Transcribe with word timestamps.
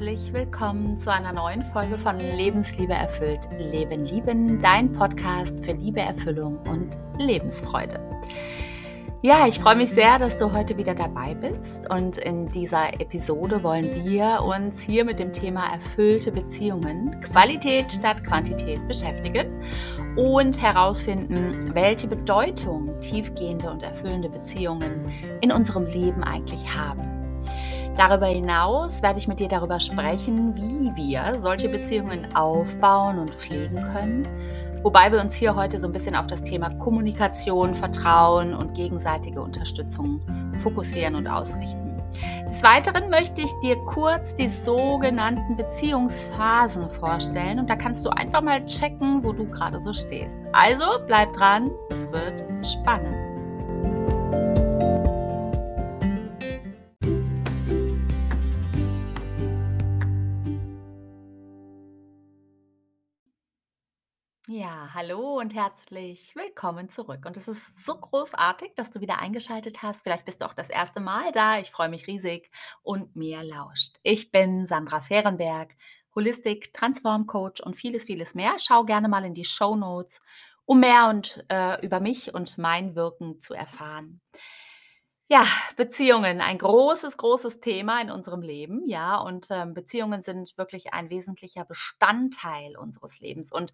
herzlich 0.00 0.32
willkommen 0.32 0.98
zu 0.98 1.12
einer 1.12 1.30
neuen 1.30 1.62
Folge 1.62 1.98
von 1.98 2.18
Lebensliebe 2.18 2.94
erfüllt, 2.94 3.46
Leben 3.58 4.06
lieben, 4.06 4.58
dein 4.58 4.90
Podcast 4.90 5.62
für 5.62 5.72
Liebe, 5.72 6.00
Erfüllung 6.00 6.58
und 6.66 6.96
Lebensfreude. 7.18 8.00
Ja, 9.20 9.46
ich 9.46 9.58
freue 9.58 9.76
mich 9.76 9.90
sehr, 9.90 10.18
dass 10.18 10.38
du 10.38 10.54
heute 10.54 10.78
wieder 10.78 10.94
dabei 10.94 11.34
bist 11.34 11.90
und 11.90 12.16
in 12.16 12.46
dieser 12.46 12.94
Episode 12.98 13.62
wollen 13.62 14.06
wir 14.06 14.42
uns 14.42 14.80
hier 14.80 15.04
mit 15.04 15.18
dem 15.18 15.32
Thema 15.32 15.70
erfüllte 15.70 16.32
Beziehungen, 16.32 17.20
Qualität 17.20 17.92
statt 17.92 18.24
Quantität 18.24 18.80
beschäftigen 18.88 19.62
und 20.16 20.62
herausfinden, 20.62 21.74
welche 21.74 22.06
Bedeutung 22.06 22.98
tiefgehende 23.00 23.70
und 23.70 23.82
erfüllende 23.82 24.30
Beziehungen 24.30 25.12
in 25.42 25.52
unserem 25.52 25.84
Leben 25.84 26.24
eigentlich 26.24 26.74
haben. 26.74 27.19
Darüber 28.00 28.28
hinaus 28.28 29.02
werde 29.02 29.18
ich 29.18 29.28
mit 29.28 29.40
dir 29.40 29.48
darüber 29.48 29.78
sprechen, 29.78 30.56
wie 30.56 30.90
wir 30.96 31.38
solche 31.42 31.68
Beziehungen 31.68 32.34
aufbauen 32.34 33.18
und 33.18 33.28
pflegen 33.28 33.76
können. 33.92 34.26
Wobei 34.82 35.12
wir 35.12 35.20
uns 35.20 35.34
hier 35.34 35.54
heute 35.54 35.78
so 35.78 35.86
ein 35.86 35.92
bisschen 35.92 36.16
auf 36.16 36.26
das 36.26 36.42
Thema 36.42 36.70
Kommunikation, 36.78 37.74
Vertrauen 37.74 38.54
und 38.54 38.72
gegenseitige 38.72 39.42
Unterstützung 39.42 40.18
fokussieren 40.62 41.14
und 41.14 41.26
ausrichten. 41.26 41.98
Des 42.48 42.62
Weiteren 42.62 43.10
möchte 43.10 43.42
ich 43.42 43.52
dir 43.62 43.76
kurz 43.84 44.32
die 44.32 44.48
sogenannten 44.48 45.58
Beziehungsphasen 45.58 46.88
vorstellen 46.88 47.58
und 47.58 47.68
da 47.68 47.76
kannst 47.76 48.06
du 48.06 48.08
einfach 48.08 48.40
mal 48.40 48.64
checken, 48.64 49.22
wo 49.22 49.34
du 49.34 49.44
gerade 49.44 49.78
so 49.78 49.92
stehst. 49.92 50.38
Also 50.54 50.86
bleib 51.06 51.34
dran, 51.34 51.70
es 51.90 52.10
wird 52.10 52.46
spannend. 52.66 53.29
Hallo 64.92 65.38
und 65.38 65.54
herzlich 65.54 66.34
willkommen 66.34 66.88
zurück. 66.88 67.24
Und 67.24 67.36
es 67.36 67.46
ist 67.46 67.62
so 67.78 67.94
großartig, 67.94 68.72
dass 68.74 68.90
du 68.90 69.00
wieder 69.00 69.20
eingeschaltet 69.20 69.82
hast. 69.82 70.02
Vielleicht 70.02 70.24
bist 70.24 70.40
du 70.40 70.46
auch 70.46 70.54
das 70.54 70.68
erste 70.68 70.98
Mal 70.98 71.30
da. 71.30 71.60
Ich 71.60 71.70
freue 71.70 71.88
mich 71.88 72.08
riesig 72.08 72.50
und 72.82 73.14
mir 73.14 73.44
lauscht. 73.44 73.98
Ich 74.02 74.32
bin 74.32 74.66
Sandra 74.66 75.00
Fehrenberg, 75.00 75.76
Holistik, 76.16 76.72
Transform 76.72 77.28
Coach 77.28 77.60
und 77.60 77.76
vieles, 77.76 78.06
vieles 78.06 78.34
mehr. 78.34 78.56
Schau 78.58 78.82
gerne 78.82 79.08
mal 79.08 79.24
in 79.24 79.34
die 79.34 79.44
Show 79.44 79.76
Notes, 79.76 80.20
um 80.64 80.80
mehr 80.80 81.08
und 81.08 81.44
äh, 81.48 81.80
über 81.86 82.00
mich 82.00 82.34
und 82.34 82.58
mein 82.58 82.96
Wirken 82.96 83.40
zu 83.40 83.54
erfahren. 83.54 84.20
Ja, 85.28 85.46
Beziehungen, 85.76 86.40
ein 86.40 86.58
großes, 86.58 87.16
großes 87.16 87.60
Thema 87.60 88.00
in 88.00 88.10
unserem 88.10 88.42
Leben, 88.42 88.88
ja, 88.88 89.18
und 89.18 89.46
ähm, 89.52 89.74
Beziehungen 89.74 90.24
sind 90.24 90.58
wirklich 90.58 90.92
ein 90.92 91.10
wesentlicher 91.10 91.64
Bestandteil 91.64 92.76
unseres 92.76 93.20
Lebens. 93.20 93.52
Und 93.52 93.72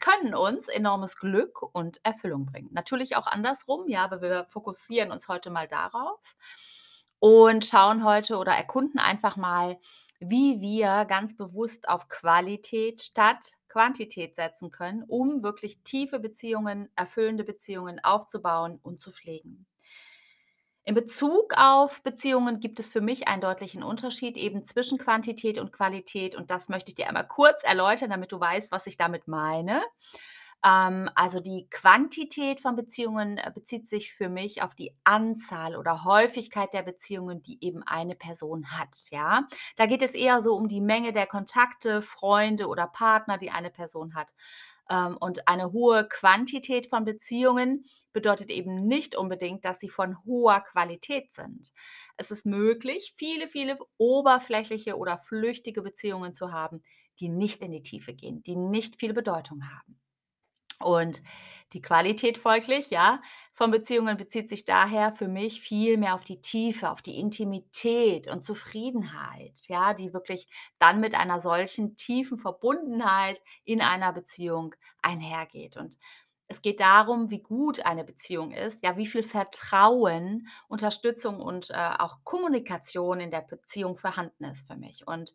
können 0.00 0.34
uns 0.34 0.68
enormes 0.68 1.16
Glück 1.16 1.62
und 1.62 2.00
Erfüllung 2.04 2.46
bringen. 2.46 2.70
Natürlich 2.72 3.16
auch 3.16 3.26
andersrum, 3.26 3.88
ja, 3.88 4.04
aber 4.04 4.22
wir 4.22 4.46
fokussieren 4.46 5.10
uns 5.12 5.28
heute 5.28 5.50
mal 5.50 5.68
darauf 5.68 6.20
und 7.18 7.64
schauen 7.64 8.04
heute 8.04 8.36
oder 8.36 8.52
erkunden 8.52 8.98
einfach 8.98 9.36
mal, 9.36 9.78
wie 10.20 10.60
wir 10.60 11.04
ganz 11.04 11.36
bewusst 11.36 11.88
auf 11.88 12.08
Qualität 12.08 13.02
statt 13.02 13.52
Quantität 13.68 14.34
setzen 14.36 14.70
können, 14.70 15.04
um 15.04 15.42
wirklich 15.42 15.82
tiefe 15.84 16.18
Beziehungen, 16.18 16.88
erfüllende 16.96 17.44
Beziehungen 17.44 18.02
aufzubauen 18.02 18.80
und 18.82 19.00
zu 19.00 19.12
pflegen. 19.12 19.66
In 20.88 20.94
Bezug 20.94 21.52
auf 21.54 22.02
Beziehungen 22.02 22.60
gibt 22.60 22.80
es 22.80 22.88
für 22.88 23.02
mich 23.02 23.28
einen 23.28 23.42
deutlichen 23.42 23.82
Unterschied 23.82 24.38
eben 24.38 24.64
zwischen 24.64 24.96
Quantität 24.96 25.58
und 25.58 25.70
Qualität 25.70 26.34
und 26.34 26.50
das 26.50 26.70
möchte 26.70 26.90
ich 26.90 26.94
dir 26.94 27.08
einmal 27.08 27.28
kurz 27.28 27.62
erläutern, 27.62 28.08
damit 28.08 28.32
du 28.32 28.40
weißt, 28.40 28.72
was 28.72 28.86
ich 28.86 28.96
damit 28.96 29.28
meine. 29.28 29.82
Ähm, 30.64 31.10
also 31.14 31.40
die 31.40 31.68
Quantität 31.68 32.60
von 32.60 32.74
Beziehungen 32.74 33.36
äh, 33.36 33.52
bezieht 33.54 33.86
sich 33.86 34.14
für 34.14 34.30
mich 34.30 34.62
auf 34.62 34.74
die 34.74 34.96
Anzahl 35.04 35.76
oder 35.76 36.04
Häufigkeit 36.04 36.72
der 36.72 36.84
Beziehungen, 36.84 37.42
die 37.42 37.62
eben 37.62 37.82
eine 37.82 38.14
Person 38.14 38.70
hat. 38.70 38.96
Ja, 39.10 39.46
da 39.76 39.84
geht 39.84 40.02
es 40.02 40.14
eher 40.14 40.40
so 40.40 40.54
um 40.54 40.68
die 40.68 40.80
Menge 40.80 41.12
der 41.12 41.26
Kontakte, 41.26 42.00
Freunde 42.00 42.66
oder 42.66 42.86
Partner, 42.86 43.36
die 43.36 43.50
eine 43.50 43.68
Person 43.68 44.14
hat. 44.14 44.32
Ähm, 44.88 45.18
und 45.20 45.48
eine 45.48 45.72
hohe 45.72 46.08
Quantität 46.08 46.86
von 46.86 47.04
Beziehungen 47.04 47.84
bedeutet 48.18 48.50
eben 48.50 48.88
nicht 48.88 49.14
unbedingt, 49.14 49.64
dass 49.64 49.78
sie 49.78 49.88
von 49.88 50.16
hoher 50.24 50.60
Qualität 50.60 51.32
sind. 51.32 51.70
Es 52.16 52.32
ist 52.32 52.46
möglich, 52.46 53.12
viele, 53.14 53.46
viele 53.46 53.78
oberflächliche 53.96 54.96
oder 54.96 55.18
flüchtige 55.18 55.82
Beziehungen 55.82 56.34
zu 56.34 56.50
haben, 56.50 56.82
die 57.20 57.28
nicht 57.28 57.62
in 57.62 57.70
die 57.70 57.82
Tiefe 57.84 58.14
gehen, 58.14 58.42
die 58.42 58.56
nicht 58.56 58.98
viel 58.98 59.14
Bedeutung 59.14 59.62
haben. 59.72 60.00
Und 60.80 61.22
die 61.74 61.80
Qualität 61.80 62.38
folglich, 62.38 62.90
ja, 62.90 63.22
von 63.52 63.70
Beziehungen 63.70 64.16
bezieht 64.16 64.48
sich 64.48 64.64
daher 64.64 65.12
für 65.12 65.28
mich 65.28 65.60
viel 65.60 65.96
mehr 65.96 66.14
auf 66.16 66.24
die 66.24 66.40
Tiefe, 66.40 66.90
auf 66.90 67.02
die 67.02 67.20
Intimität 67.20 68.26
und 68.26 68.44
Zufriedenheit, 68.44 69.60
ja, 69.68 69.94
die 69.94 70.12
wirklich 70.12 70.48
dann 70.80 70.98
mit 70.98 71.14
einer 71.14 71.40
solchen 71.40 71.94
tiefen 71.94 72.36
Verbundenheit 72.36 73.40
in 73.64 73.80
einer 73.80 74.12
Beziehung 74.12 74.74
einhergeht. 75.02 75.76
Und 75.76 75.94
es 76.48 76.62
geht 76.62 76.80
darum, 76.80 77.30
wie 77.30 77.42
gut 77.42 77.84
eine 77.84 78.04
Beziehung 78.04 78.52
ist, 78.52 78.82
ja, 78.82 78.96
wie 78.96 79.06
viel 79.06 79.22
Vertrauen, 79.22 80.48
Unterstützung 80.66 81.40
und 81.40 81.70
äh, 81.70 81.90
auch 81.98 82.24
Kommunikation 82.24 83.20
in 83.20 83.30
der 83.30 83.42
Beziehung 83.42 83.96
vorhanden 83.96 84.44
ist 84.44 84.66
für 84.66 84.76
mich. 84.76 85.06
Und 85.06 85.34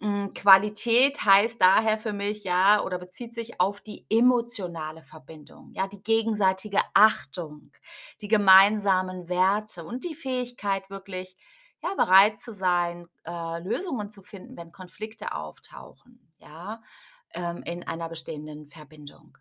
hm, 0.00 0.34
Qualität 0.34 1.24
heißt 1.24 1.60
daher 1.60 1.98
für 1.98 2.12
mich, 2.12 2.44
ja, 2.44 2.84
oder 2.84 2.98
bezieht 2.98 3.34
sich 3.34 3.58
auf 3.58 3.80
die 3.80 4.06
emotionale 4.10 5.02
Verbindung, 5.02 5.72
ja, 5.74 5.88
die 5.88 6.02
gegenseitige 6.02 6.80
Achtung, 6.94 7.72
die 8.20 8.28
gemeinsamen 8.28 9.28
Werte 9.28 9.84
und 9.84 10.04
die 10.04 10.14
Fähigkeit 10.14 10.90
wirklich, 10.90 11.36
ja, 11.82 11.94
bereit 11.94 12.38
zu 12.38 12.52
sein, 12.52 13.08
äh, 13.24 13.60
Lösungen 13.60 14.10
zu 14.10 14.22
finden, 14.22 14.56
wenn 14.56 14.72
Konflikte 14.72 15.32
auftauchen, 15.32 16.28
ja, 16.38 16.82
ähm, 17.32 17.62
in 17.64 17.86
einer 17.86 18.08
bestehenden 18.08 18.66
Verbindung. 18.66 19.38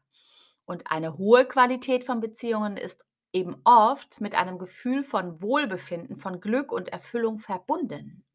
Und 0.67 0.91
eine 0.91 1.17
hohe 1.17 1.45
Qualität 1.45 2.03
von 2.03 2.19
Beziehungen 2.19 2.75
ist 2.75 3.05
eben 3.31 3.55
oft 3.63 4.19
mit 4.19 4.35
einem 4.35 4.59
Gefühl 4.59 5.03
von 5.03 5.41
Wohlbefinden, 5.41 6.17
von 6.17 6.41
Glück 6.41 6.71
und 6.71 6.89
Erfüllung 6.89 7.39
verbunden. 7.39 8.25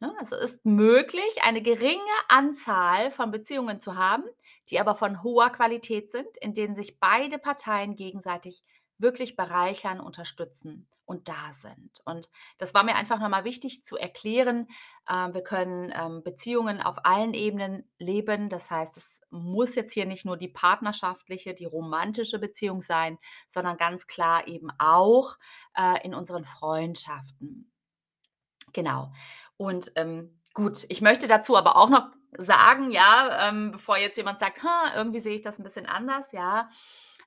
Ne? 0.00 0.14
Also 0.18 0.36
ist 0.36 0.64
möglich, 0.64 1.42
eine 1.42 1.60
geringe 1.60 2.00
Anzahl 2.28 3.10
von 3.10 3.30
Beziehungen 3.30 3.78
zu 3.78 3.96
haben, 3.96 4.24
die 4.70 4.80
aber 4.80 4.94
von 4.94 5.22
hoher 5.22 5.50
Qualität 5.50 6.10
sind, 6.10 6.28
in 6.40 6.54
denen 6.54 6.74
sich 6.74 6.98
beide 6.98 7.38
Parteien 7.38 7.94
gegenseitig 7.94 8.64
wirklich 8.96 9.36
bereichern, 9.36 10.00
unterstützen 10.00 10.88
und 11.04 11.28
da 11.28 11.52
sind. 11.52 12.00
Und 12.06 12.30
das 12.56 12.72
war 12.72 12.84
mir 12.84 12.94
einfach 12.94 13.18
nochmal 13.18 13.44
wichtig 13.44 13.84
zu 13.84 13.98
erklären. 13.98 14.68
Ähm, 15.10 15.34
wir 15.34 15.42
können 15.42 15.92
ähm, 15.94 16.22
Beziehungen 16.22 16.80
auf 16.80 17.04
allen 17.04 17.34
Ebenen 17.34 17.86
leben. 17.98 18.48
Das 18.48 18.70
heißt, 18.70 18.96
es 18.96 19.19
muss 19.30 19.74
jetzt 19.74 19.92
hier 19.94 20.06
nicht 20.06 20.24
nur 20.24 20.36
die 20.36 20.48
partnerschaftliche, 20.48 21.54
die 21.54 21.64
romantische 21.64 22.38
Beziehung 22.38 22.82
sein, 22.82 23.18
sondern 23.48 23.76
ganz 23.76 24.06
klar 24.06 24.46
eben 24.48 24.70
auch 24.78 25.36
äh, 25.76 26.04
in 26.04 26.14
unseren 26.14 26.44
Freundschaften. 26.44 27.70
Genau. 28.72 29.12
Und 29.56 29.92
ähm, 29.96 30.40
gut, 30.54 30.84
ich 30.88 31.00
möchte 31.00 31.28
dazu 31.28 31.56
aber 31.56 31.76
auch 31.76 31.90
noch 31.90 32.06
sagen, 32.38 32.90
ja, 32.90 33.48
ähm, 33.48 33.72
bevor 33.72 33.96
jetzt 33.96 34.16
jemand 34.16 34.40
sagt, 34.40 34.60
irgendwie 34.94 35.20
sehe 35.20 35.34
ich 35.34 35.42
das 35.42 35.58
ein 35.58 35.64
bisschen 35.64 35.86
anders, 35.86 36.32
ja. 36.32 36.68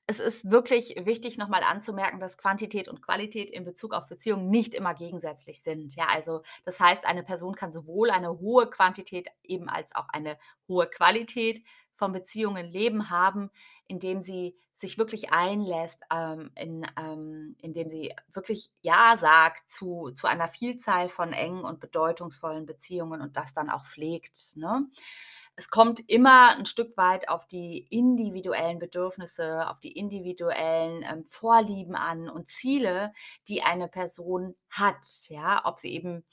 Es 0.06 0.20
ist 0.20 0.50
wirklich 0.50 0.96
wichtig, 1.04 1.38
nochmal 1.38 1.62
anzumerken, 1.62 2.20
dass 2.20 2.36
Quantität 2.36 2.88
und 2.88 3.00
Qualität 3.00 3.50
in 3.50 3.64
Bezug 3.64 3.94
auf 3.94 4.06
Beziehungen 4.06 4.50
nicht 4.50 4.74
immer 4.74 4.92
gegensätzlich 4.92 5.62
sind. 5.62 5.96
Ja, 5.96 6.08
also 6.08 6.42
das 6.64 6.78
heißt, 6.78 7.06
eine 7.06 7.22
Person 7.22 7.54
kann 7.54 7.72
sowohl 7.72 8.10
eine 8.10 8.38
hohe 8.38 8.68
Quantität 8.68 9.28
eben 9.42 9.70
als 9.70 9.94
auch 9.94 10.08
eine 10.10 10.36
hohe 10.68 10.88
Qualität 10.88 11.60
von 11.94 12.12
Beziehungen 12.12 12.66
leben 12.66 13.10
haben, 13.10 13.50
indem 13.86 14.22
sie 14.22 14.56
sich 14.76 14.98
wirklich 14.98 15.32
einlässt, 15.32 16.00
ähm, 16.12 16.50
in, 16.56 16.86
ähm, 16.98 17.56
indem 17.62 17.90
sie 17.90 18.14
wirklich 18.32 18.70
Ja 18.82 19.16
sagt 19.16 19.70
zu, 19.70 20.10
zu 20.14 20.26
einer 20.26 20.48
Vielzahl 20.48 21.08
von 21.08 21.32
engen 21.32 21.64
und 21.64 21.80
bedeutungsvollen 21.80 22.66
Beziehungen 22.66 23.20
und 23.20 23.36
das 23.36 23.54
dann 23.54 23.70
auch 23.70 23.84
pflegt. 23.84 24.56
Ne? 24.56 24.86
Es 25.56 25.70
kommt 25.70 26.00
immer 26.10 26.56
ein 26.56 26.66
Stück 26.66 26.96
weit 26.96 27.28
auf 27.28 27.46
die 27.46 27.86
individuellen 27.88 28.80
Bedürfnisse, 28.80 29.68
auf 29.70 29.78
die 29.78 29.92
individuellen 29.92 31.04
ähm, 31.08 31.24
Vorlieben 31.26 31.94
an 31.94 32.28
und 32.28 32.48
Ziele, 32.48 33.12
die 33.46 33.62
eine 33.62 33.86
Person 33.86 34.56
hat. 34.68 35.06
Ja, 35.28 35.62
ob 35.64 35.78
sie 35.78 35.94
eben 35.94 36.24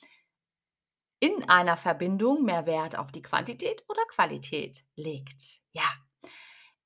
in 1.22 1.48
einer 1.48 1.78
Verbindung 1.78 2.44
mehr 2.44 2.66
Wert 2.66 2.98
auf 2.98 3.12
die 3.12 3.22
Quantität 3.22 3.86
oder 3.88 4.02
Qualität 4.10 4.84
legt. 4.96 5.62
Ja, 5.72 5.84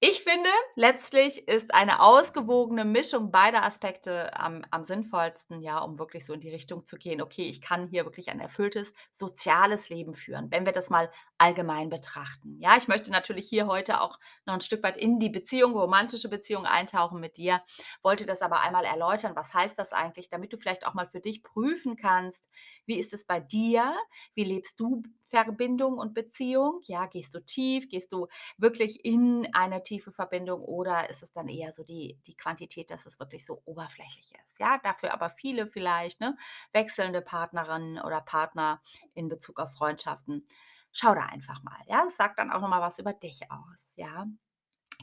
Ich 0.07 0.21
finde, 0.21 0.49
letztlich 0.75 1.47
ist 1.47 1.73
eine 1.73 1.99
ausgewogene 1.99 2.85
Mischung 2.85 3.31
beider 3.31 3.63
Aspekte 3.63 4.31
am 4.39 4.63
am 4.69 4.83
sinnvollsten, 4.83 5.61
ja, 5.61 5.79
um 5.79 5.97
wirklich 5.97 6.27
so 6.27 6.33
in 6.33 6.39
die 6.41 6.51
Richtung 6.51 6.85
zu 6.85 6.95
gehen: 6.97 7.23
„Okay, 7.23 7.47
ich 7.47 7.59
kann 7.59 7.87
hier 7.87 8.05
wirklich 8.05 8.29
ein 8.29 8.39
erfülltes 8.39 8.93
soziales 9.11 9.89
Leben 9.89 10.13
führen“, 10.13 10.51
wenn 10.51 10.63
wir 10.67 10.73
das 10.73 10.91
mal 10.91 11.09
allgemein 11.39 11.89
betrachten. 11.89 12.55
Ja, 12.59 12.77
ich 12.77 12.87
möchte 12.87 13.09
natürlich 13.11 13.49
hier 13.49 13.65
heute 13.65 13.99
auch 13.99 14.19
noch 14.45 14.53
'n 14.53 14.61
Stück 14.61 14.83
weit 14.83 14.95
in 14.95 15.17
die 15.17 15.29
Beziehung 15.29 15.73
romantische 15.75 16.29
Beziehung 16.29 16.67
eintauchen 16.67 17.19
mit 17.19 17.37
dir, 17.37 17.63
wollte 18.03 18.27
das 18.27 18.43
aber 18.43 18.59
einmal 18.61 18.85
erläutern. 18.85 19.35
Was 19.35 19.55
heißt 19.55 19.79
das 19.79 19.91
eigentlich, 19.91 20.29
damit 20.29 20.53
du 20.53 20.57
vielleicht 20.57 20.85
auch 20.85 20.93
mal 20.93 21.07
für 21.07 21.19
dich 21.19 21.41
prüfen 21.41 21.95
kannst: 21.95 22.47
Wie 22.85 22.99
ist 22.99 23.11
es 23.11 23.25
bei 23.25 23.39
dir? 23.39 23.95
Wie 24.35 24.43
lebst 24.43 24.79
du 24.79 25.01
Verbindung 25.27 25.97
und 25.97 26.13
Beziehung? 26.13 26.79
Ja, 26.83 27.05
gehst 27.07 27.33
du 27.33 27.39
tief? 27.43 27.89
Gehst 27.89 28.13
du 28.13 28.27
wirklich 28.57 29.03
in 29.05 29.47
eine 29.53 29.83
tiefe 29.83 30.11
Verbindung 30.11 30.61
oder 30.61 31.09
ist 31.09 31.23
es 31.23 31.31
dann 31.33 31.47
eher 31.49 31.73
so 31.73 31.83
die 31.83 32.19
die 32.25 32.35
Quantität, 32.35 32.91
dass 32.91 33.05
es 33.05 33.19
wirklich 33.19 33.45
so 33.45 33.61
oberflächlich 33.65 34.33
ist, 34.45 34.59
ja? 34.59 34.79
Dafür 34.83 35.13
aber 35.13 35.29
viele 35.29 35.67
vielleicht, 35.67 36.21
ne, 36.21 36.37
wechselnde 36.73 37.21
Partnerinnen 37.21 37.99
oder 37.99 38.21
Partner 38.21 38.81
in 39.13 39.27
Bezug 39.29 39.59
auf 39.59 39.73
Freundschaften. 39.73 40.47
Schau 40.91 41.13
da 41.15 41.25
einfach 41.25 41.61
mal, 41.63 41.77
ja? 41.87 42.03
Das 42.03 42.17
sagt 42.17 42.39
dann 42.39 42.51
auch 42.51 42.61
noch 42.61 42.69
mal 42.69 42.81
was 42.81 42.99
über 42.99 43.13
dich 43.13 43.41
aus, 43.51 43.93
ja? 43.95 44.25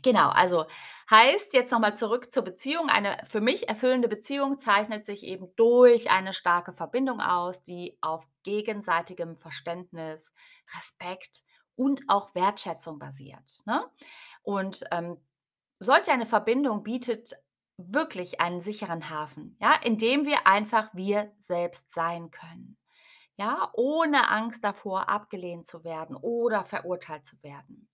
Genau, 0.01 0.31
also 0.31 0.65
heißt 1.11 1.53
jetzt 1.53 1.71
noch 1.71 1.79
mal 1.79 1.97
zurück 1.97 2.33
zur 2.33 2.43
Beziehung. 2.45 2.89
Eine 2.89 3.19
für 3.29 3.41
mich 3.41 3.69
erfüllende 3.69 4.09
Beziehung 4.09 4.59
zeichnet 4.59 5.05
sich 5.05 5.23
eben 5.23 5.55
durch 5.57 6.11
eine 6.11 6.33
starke 6.33 6.73
Verbindung 6.73 7.21
aus, 7.21 7.63
die 7.63 7.99
auf 8.01 8.27
gegenseitigem 8.43 9.37
Verständnis, 9.37 10.33
Respekt 10.77 11.41
und 11.77 12.03
auch 12.09 12.35
Wertschätzung 12.35 12.99
basiert, 12.99 13.61
ne? 13.67 13.85
Und, 14.43 14.85
ähm, 14.93 15.19
solch 15.79 16.11
eine 16.11 16.27
Verbindung 16.27 16.83
bietet 16.85 17.33
wirklich 17.77 18.41
einen 18.41 18.61
sicheren 18.63 19.11
Hafen, 19.11 19.57
ja, 19.61 19.75
in 19.83 19.99
dem 19.99 20.25
wir 20.27 20.47
einfach 20.47 20.91
wir 20.95 21.33
selbst 21.39 21.93
sein 21.93 22.31
können, 22.31 22.79
ja, 23.37 23.71
ohne 23.75 24.29
Angst 24.31 24.65
davor, 24.65 25.09
abgelehnt 25.09 25.67
zu 25.67 25.85
werden 25.85 26.17
oder 26.17 26.65
verurteilt 26.65 27.27
zu 27.27 27.43
werden. 27.43 27.89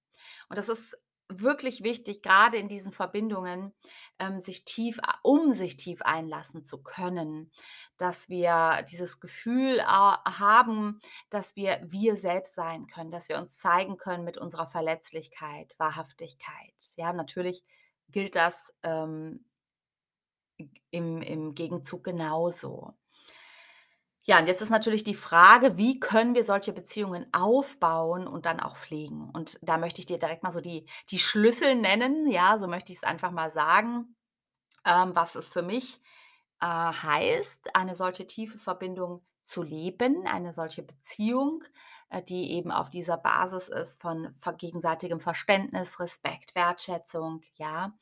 Und 0.48 0.58
das 0.58 0.68
ist 0.68 0.96
wirklich 1.28 1.82
wichtig, 1.82 2.22
grade 2.22 2.56
in 2.58 2.69
diesen 2.69 2.92
Verbindungen, 2.92 3.75
ähm, 4.19 4.40
sich 4.40 4.64
tief 4.64 4.98
a 5.02 5.19
um 5.22 5.52
sich 5.52 5.76
tief 5.76 6.02
einlassen 6.02 6.64
zu 6.64 6.82
können, 6.82 7.50
dass 7.98 8.28
wir 8.28 8.84
dieses 8.90 9.20
Gefühl, 9.20 9.80
a 9.80 10.22
haben, 10.38 11.00
dass 11.30 11.56
wir 11.56 11.80
wir 11.84 12.16
selbst 12.16 12.54
sein 12.54 12.86
können, 12.86 13.10
dass 13.10 13.28
wir 13.28 13.38
uns 13.38 13.58
zeigen 13.58 13.96
können 13.98 14.25
mit 14.25 14.38
unserer 14.38 14.69
Verletzlichkeit, 14.69 15.75
Wahrhaftigkeit. 15.78 16.75
Ja, 16.96 17.12
natürlich 17.12 17.64
gilt 18.10 18.36
das, 18.36 18.72
ähm 18.82 19.44
im 20.90 21.22
im 21.22 21.54
Gegenzug 21.54 22.04
genauso. 22.04 22.94
Ja, 24.28 24.38
und 24.38 24.46
jetzt 24.46 24.60
ist 24.60 24.69
natürlich 24.69 25.04
die 25.04 25.14
Frage, 25.14 25.78
wie 25.78 26.00
können 26.00 26.34
wir 26.34 26.44
solche 26.44 26.75
Beziehungen 26.75 27.26
aufbauen 27.32 28.26
und 28.28 28.44
dann 28.44 28.60
auch 28.60 28.76
pflegen? 28.76 29.30
Und 29.30 29.58
da 29.62 29.78
möchte 29.78 30.00
ich 30.00 30.06
dir 30.06 30.19
direkt 30.19 30.42
mal 30.42 30.50
so 30.52 30.60
die 30.60 30.84
die 31.10 31.19
Schlüssel 31.19 31.75
nennen, 31.75 32.30
ja, 32.30 32.58
so 32.58 32.66
möchte 32.69 32.92
ich's 32.92 33.04
einfach 33.04 33.30
mal 33.30 33.50
sagen, 33.50 34.14
ähm, 34.84 35.12
was 35.14 35.34
es 35.36 35.50
für 35.50 35.62
mich, 35.62 36.00
äh, 36.60 36.66
heißt, 36.66 37.75
eine 37.76 37.94
solche 37.96 38.26
tiefe 38.26 38.58
Verbindung 38.58 39.25
zu 39.44 39.62
leben, 39.62 40.26
eine 40.26 40.52
solche 40.54 40.82
Beziehung, 40.82 41.64
äh, 42.10 42.22
die 42.22 42.52
eben 42.52 42.70
auf 42.72 42.90
dieser 42.90 43.16
Basis 43.19 43.69
ist 43.69 44.02
von 44.02 44.34
gegenseitigem 44.58 45.20
Verständnis, 45.20 46.00
Respekt, 46.00 46.54
Wertschätzung, 46.54 47.42
ja. 47.56 47.94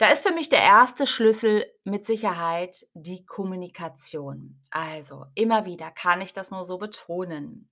Da 0.00 0.10
ist 0.10 0.26
für 0.26 0.32
mich 0.32 0.48
der 0.48 0.80
1. 0.80 1.06
Schlüssel 1.10 1.66
mit 1.84 2.06
Sicherheit 2.06 2.86
die 2.94 3.26
Kommunikation. 3.26 4.58
Also, 4.70 5.26
immer 5.34 5.66
wieder 5.66 5.90
kann 5.90 6.22
ich 6.22 6.32
das 6.32 6.50
nur 6.50 6.64
so 6.64 6.78
betonen. 6.78 7.70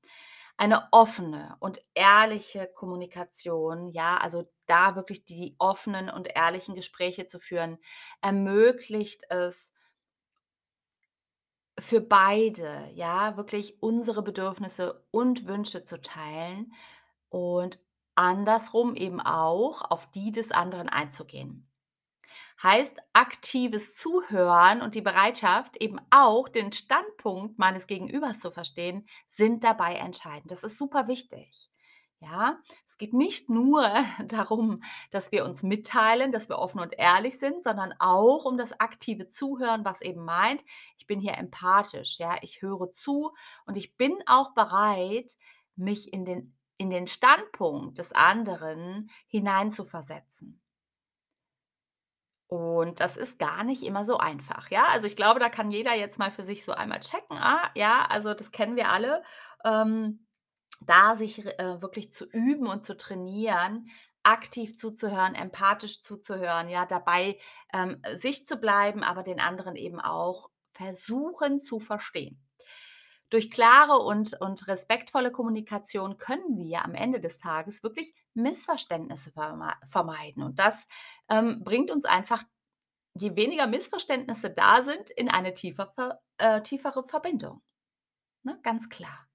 Eine 0.59 0.89
offene 0.93 1.57
und 1.59 1.81
ehrliche 1.95 2.67
Kommunikation, 2.67 3.89
ja, 3.89 4.19
also 4.19 4.45
da 4.67 4.95
wirklich 4.95 5.25
die 5.25 5.57
offenen 5.59 6.11
und 6.11 6.29
ehrlichen 6.37 6.75
Gespräche 6.75 7.27
zu 7.27 7.41
führen, 7.41 7.79
ermöglicht 8.21 9.23
es 9.31 9.73
für 11.79 12.03
beide, 12.03 12.91
ja, 12.93 13.39
wirklich 13.39 13.83
unsere 13.83 14.23
Bedürfnisse 14.23 15.03
und 15.13 15.47
Wünsche 15.47 15.87
zu 15.87 15.99
teilen 16.03 16.75
und 17.31 17.81
andersrum 18.17 18.97
eben 18.97 19.19
auch 19.23 19.91
auf 19.91 20.11
die 20.11 20.31
des 20.31 20.51
anderen 20.51 20.91
einzugehen. 20.91 21.68
Heißt, 22.61 22.99
aktives 23.13 23.95
Zuhören 23.97 24.83
und 24.83 24.97
die 24.97 25.01
Bereitschaft, 25.01 25.77
eben 25.77 26.01
auch 26.11 26.49
den 26.49 26.73
Standpunkt 26.73 27.57
meines 27.57 27.87
Gegenübers 27.87 28.41
zu 28.41 28.51
verstehen, 28.51 29.07
sind 29.29 29.63
dabei 29.63 29.95
entscheidend. 29.95 30.51
Das 30.51 30.65
ist 30.65 30.77
super 30.77 31.07
wichtig, 31.07 31.71
ja? 32.19 32.59
Es 32.85 32.99
geht 32.99 33.15
nicht 33.15 33.49
nur 33.49 33.89
darum, 34.27 34.83
dass 35.13 35.31
wir 35.31 35.45
uns 35.45 35.63
mitteilen, 35.63 36.33
dass 36.33 36.49
wir 36.49 36.59
offen 36.59 36.81
und 36.81 36.99
ehrlich 36.99 37.39
sind, 37.39 37.63
sondern 37.63 37.95
auch 38.01 38.45
um 38.45 38.59
das 38.59 38.81
aktive 38.81 39.29
Zuhören, 39.29 39.85
was 39.85 40.01
eben 40.01 40.25
meint, 40.25 40.65
ich 40.97 41.07
bin 41.07 41.21
hier 41.21 41.39
empathisch, 41.39 42.19
ja? 42.19 42.39
Ich 42.43 42.61
höre 42.61 42.93
zu 42.93 43.33
und 43.67 43.77
ich 43.77 43.97
bin 43.97 44.17
auch 44.27 44.53
bereit, 44.55 45.37
mich 45.77 46.13
in 46.13 46.25
den 46.25 46.55
in 46.81 46.91
den 46.91 47.09
Standpunkt 47.09 47.99
des 47.99 48.13
anderen 48.13 49.11
hineinzuversetzen. 49.27 50.61
Und 52.49 53.01
das 53.01 53.17
ist 53.19 53.39
gar 53.39 53.63
nicht 53.63 53.83
immer 53.83 54.05
so 54.07 54.17
einfach, 54.19 54.71
ja? 54.71 54.87
Also, 54.89 55.07
ich 55.07 55.17
glaube, 55.17 55.39
da 55.41 55.51
kann 55.51 55.71
jeder 55.71 55.95
jetzt 55.95 56.19
mal 56.19 56.31
für 56.31 56.45
sich 56.45 56.65
so 56.65 56.73
einmal 56.73 57.01
checken: 57.01 57.37
„Ah, 57.39 57.71
ja, 57.75 58.07
also 58.09 58.33
das 58.35 58.51
kennen 58.53 58.77
wir 58.77 58.89
alle“, 58.91 59.23
ähm, 59.65 60.27
da 60.81 61.17
sich 61.17 61.45
äh, 61.47 61.83
wirklich 61.83 62.13
zu 62.13 62.27
üben 62.27 62.67
und 62.69 62.85
zu 62.85 62.97
trainieren, 62.97 63.89
aktiv 64.23 64.77
zuzuhören, 64.79 65.35
empathisch 65.35 66.03
zuzuhören, 66.03 66.69
ja, 66.71 66.87
dabei, 66.87 67.39
ähm, 67.75 68.03
sich 68.17 68.47
zu 68.47 68.57
bleiben, 68.59 69.03
aber 69.05 69.23
den 69.25 69.41
anderen 69.41 69.77
eben 69.77 70.01
auch 70.01 70.51
versuchen 70.73 71.61
zu 71.61 71.81
verstehen. 71.81 72.48
Durch 73.31 73.51
klare 73.51 73.99
und 73.99 74.41
und 74.41 74.69
respektvolle 74.69 75.31
Kommunikation 75.31 76.17
können 76.19 76.57
wir 76.57 76.85
am 76.85 76.95
Ende 76.95 77.21
des 77.21 77.39
Tages 77.39 77.83
wirklich 77.83 78.15
Missverständnisse 78.35 79.33
vermei 79.33 79.75
vermeiden. 79.87 80.43
Und 80.43 80.59
das, 80.59 80.87
ähm, 81.29 81.63
bringt 81.65 81.91
uns 81.91 82.05
einfach, 82.05 82.45
je 83.15 83.37
weniger 83.37 83.67
Missverständnisse 83.67 84.51
da 84.51 84.83
sind, 84.83 85.11
in 85.11 85.29
eine 85.29 85.53
tiefer 85.55 86.21
äh, 86.39 86.63
tiefere 86.63 87.05
Verbindung, 87.05 87.63
ne, 88.45 88.59
ganz 88.63 88.89
klar. 88.89 89.27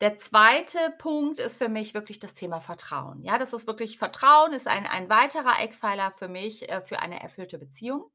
Der 0.00 0.18
2. 0.18 0.64
Punkt 0.98 1.38
ist 1.38 1.58
für 1.58 1.68
mich 1.68 1.94
wirklich 1.94 2.18
das 2.18 2.34
Thema 2.34 2.60
Vertrauen. 2.60 3.22
Ja, 3.22 3.38
das 3.38 3.52
ist 3.52 3.68
wirklich 3.68 3.98
Vertrauen 3.98 4.52
ist 4.52 4.66
ein 4.66 4.84
ein 4.86 5.08
weiterer 5.08 5.60
Eckpfeiler 5.60 6.12
für 6.18 6.28
mich, 6.28 6.68
äh, 6.68 6.80
für 6.80 6.98
eine 6.98 7.22
erfüllte 7.22 7.58
Beziehung. 7.58 8.10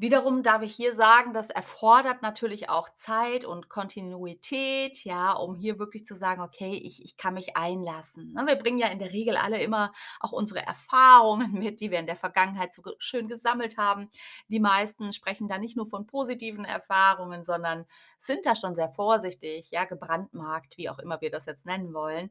Wiederum 0.00 0.44
darf 0.44 0.62
ich 0.62 0.72
hier 0.72 0.94
sagen, 0.94 1.32
das 1.32 1.50
erfordert 1.50 2.22
natürlich 2.22 2.70
auch 2.70 2.88
Zeit 2.94 3.44
und 3.44 3.68
Kontinuität, 3.68 5.04
ja, 5.04 5.32
um 5.32 5.56
hier 5.56 5.80
wirklich 5.80 6.06
zu 6.06 6.14
sagen: 6.14 6.40
„Okay, 6.40 6.74
ich 6.76 7.04
ich 7.04 7.16
kann 7.16 7.34
mich 7.34 7.56
einlassen“, 7.56 8.32
ne? 8.32 8.46
Wir 8.46 8.54
bringen 8.54 8.78
ja 8.78 8.86
in 8.88 9.00
der 9.00 9.10
Regel 9.12 9.36
alle 9.36 9.60
immer 9.60 9.92
auch 10.20 10.30
unsere 10.30 10.60
Erfahrungen 10.64 11.52
mit, 11.52 11.80
die 11.80 11.90
wir 11.90 11.98
in 11.98 12.06
der 12.06 12.16
Vergangenheit 12.16 12.72
so 12.72 12.82
schön 12.98 13.26
gesammelt 13.26 13.76
haben. 13.76 14.08
Die 14.48 14.60
meisten 14.60 15.12
sprechen 15.12 15.48
da 15.48 15.58
nicht 15.58 15.76
nur 15.76 15.86
von 15.88 16.06
positiven 16.06 16.64
Erfahrungen, 16.64 17.44
sondern 17.44 17.84
sind 18.20 18.46
da 18.46 18.54
schon 18.54 18.76
sehr 18.76 18.90
vorsichtig, 18.90 19.70
ja, 19.72 19.84
gebrandmarkt, 19.84 20.76
wie 20.78 20.88
auch 20.90 21.00
immer 21.00 21.20
wir 21.20 21.30
das 21.32 21.46
jetzt 21.46 21.66
nennen 21.66 21.92
wollen. 21.92 22.30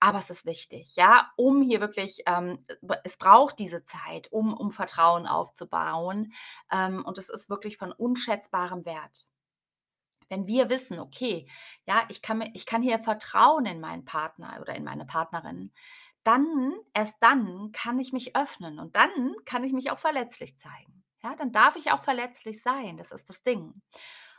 Aber 0.00 0.18
es 0.20 0.30
ist 0.30 0.46
wichtig, 0.46 0.94
ja, 0.96 1.32
um 1.36 1.60
hier 1.62 1.80
wirklich, 1.80 2.22
ähm 2.26 2.64
es 3.04 3.16
braucht 3.16 3.58
diese 3.58 3.84
Zeit, 3.84 4.28
um 4.32 4.54
um 4.54 4.70
Vertrauen 4.70 5.26
aufzubauen, 5.26 6.32
ähm, 6.70 7.04
und 7.04 7.18
es 7.18 7.28
ist 7.28 7.50
wirklich 7.50 7.76
von 7.78 7.92
unschätzbarem 7.92 8.84
Wert. 8.84 9.26
Wenn 10.30 10.46
wir 10.46 10.68
wissen: 10.70 10.98
„Okay, 11.00 11.48
ja, 11.86 12.04
ich 12.08 12.22
kann 12.22 12.42
ich 12.54 12.66
kann 12.66 12.82
hier 12.82 12.98
vertrauen 12.98 13.66
in 13.66 13.80
meinen 13.80 14.04
Partner 14.04 14.58
oder 14.60 14.74
in 14.76 14.84
meine 14.84 15.06
Partnerin“, 15.06 15.72
dann 16.24 16.74
erst 16.94 17.16
dann 17.22 17.72
kann 17.72 17.98
ich 17.98 18.12
mich 18.12 18.36
öffnen 18.36 18.78
und 18.78 18.94
dann 18.96 19.34
kann 19.46 19.64
ich 19.64 19.72
mich 19.72 19.90
auch 19.90 19.98
verletzlich 19.98 20.58
zeigen. 20.58 21.04
Ja, 21.22 21.34
dann 21.34 21.52
darf 21.52 21.76
ich 21.76 21.90
auch 21.92 22.04
verletzlich 22.04 22.62
sein, 22.62 22.96
das 22.96 23.10
ist 23.12 23.28
das 23.28 23.42
Ding. 23.42 23.80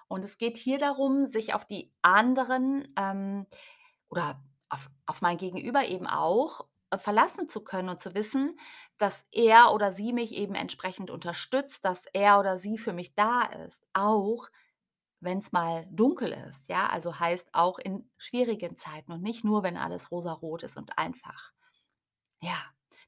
Und 0.08 0.24
es 0.26 0.38
geht 0.38 0.58
hier 0.58 0.78
darum, 0.80 1.26
sich 1.28 1.54
auf 1.54 1.66
die 1.66 1.94
anderen, 2.02 2.94
ähm, 2.98 3.48
oder 4.10 4.42
auf 4.70 4.90
auf 5.06 5.22
mein 5.22 5.38
Gegenüber 5.38 5.86
eben 5.88 6.08
auch, 6.08 6.68
äh, 6.92 6.98
verlassen 6.98 7.50
zu 7.50 7.64
können 7.64 7.90
und 7.90 8.00
zu 8.02 8.14
wissen, 8.16 8.60
dass 8.98 9.26
er 9.32 9.74
oder 9.74 9.94
sie 9.94 10.14
mich 10.14 10.34
eben 10.34 10.56
entsprechend 10.56 11.10
unterstützt, 11.12 11.86
dass 11.86 12.06
er 12.14 12.40
oder 12.40 12.60
sie 12.60 12.78
für 12.78 12.94
mich 12.94 13.16
da 13.16 13.44
ist, 13.44 13.84
auch 13.94 14.48
wenn's 15.22 15.52
mal 15.52 15.86
dunkel 15.92 16.32
ist, 16.50 16.70
ja? 16.70 16.88
Also, 16.90 17.20
heißt 17.20 17.50
auch 17.54 17.80
in 17.80 18.10
schwierigen 18.18 18.78
Zeiten 18.78 19.12
und 19.12 19.22
nicht 19.24 19.44
nur, 19.46 19.64
wenn 19.64 19.78
alles 19.78 20.12
rosarot 20.12 20.64
ist 20.64 20.78
und 20.78 20.98
einfach. 20.98 21.52
Ja, 22.42 22.58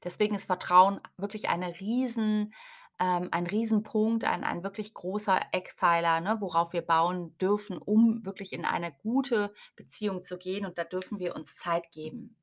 Deswegen 0.04 0.34
ist 0.34 0.46
Vertrauen 0.46 1.00
wirklich 1.16 1.48
eine 1.48 1.78
riesen 1.78 2.54
ähm, 3.00 3.28
ein 3.32 3.46
Riesenpunkt, 3.46 4.24
ein 4.24 4.44
ein 4.44 4.62
wirklich 4.64 4.94
großer 4.94 5.40
Eckpfeiler, 5.52 6.20
ne, 6.20 6.36
worauf 6.40 6.72
wir 6.72 6.82
bauen 6.82 7.36
dürfen, 7.38 7.78
um 7.78 8.24
wirklich 8.24 8.52
in 8.52 8.64
eine 8.64 8.92
gute 8.92 9.52
Beziehung 9.76 10.22
zu 10.22 10.38
gehen 10.38 10.66
und 10.66 10.78
da 10.78 10.84
dürfen 10.84 11.18
wir 11.18 11.34
uns 11.36 11.56
Zeit 11.56 11.90
geben. 11.92 12.36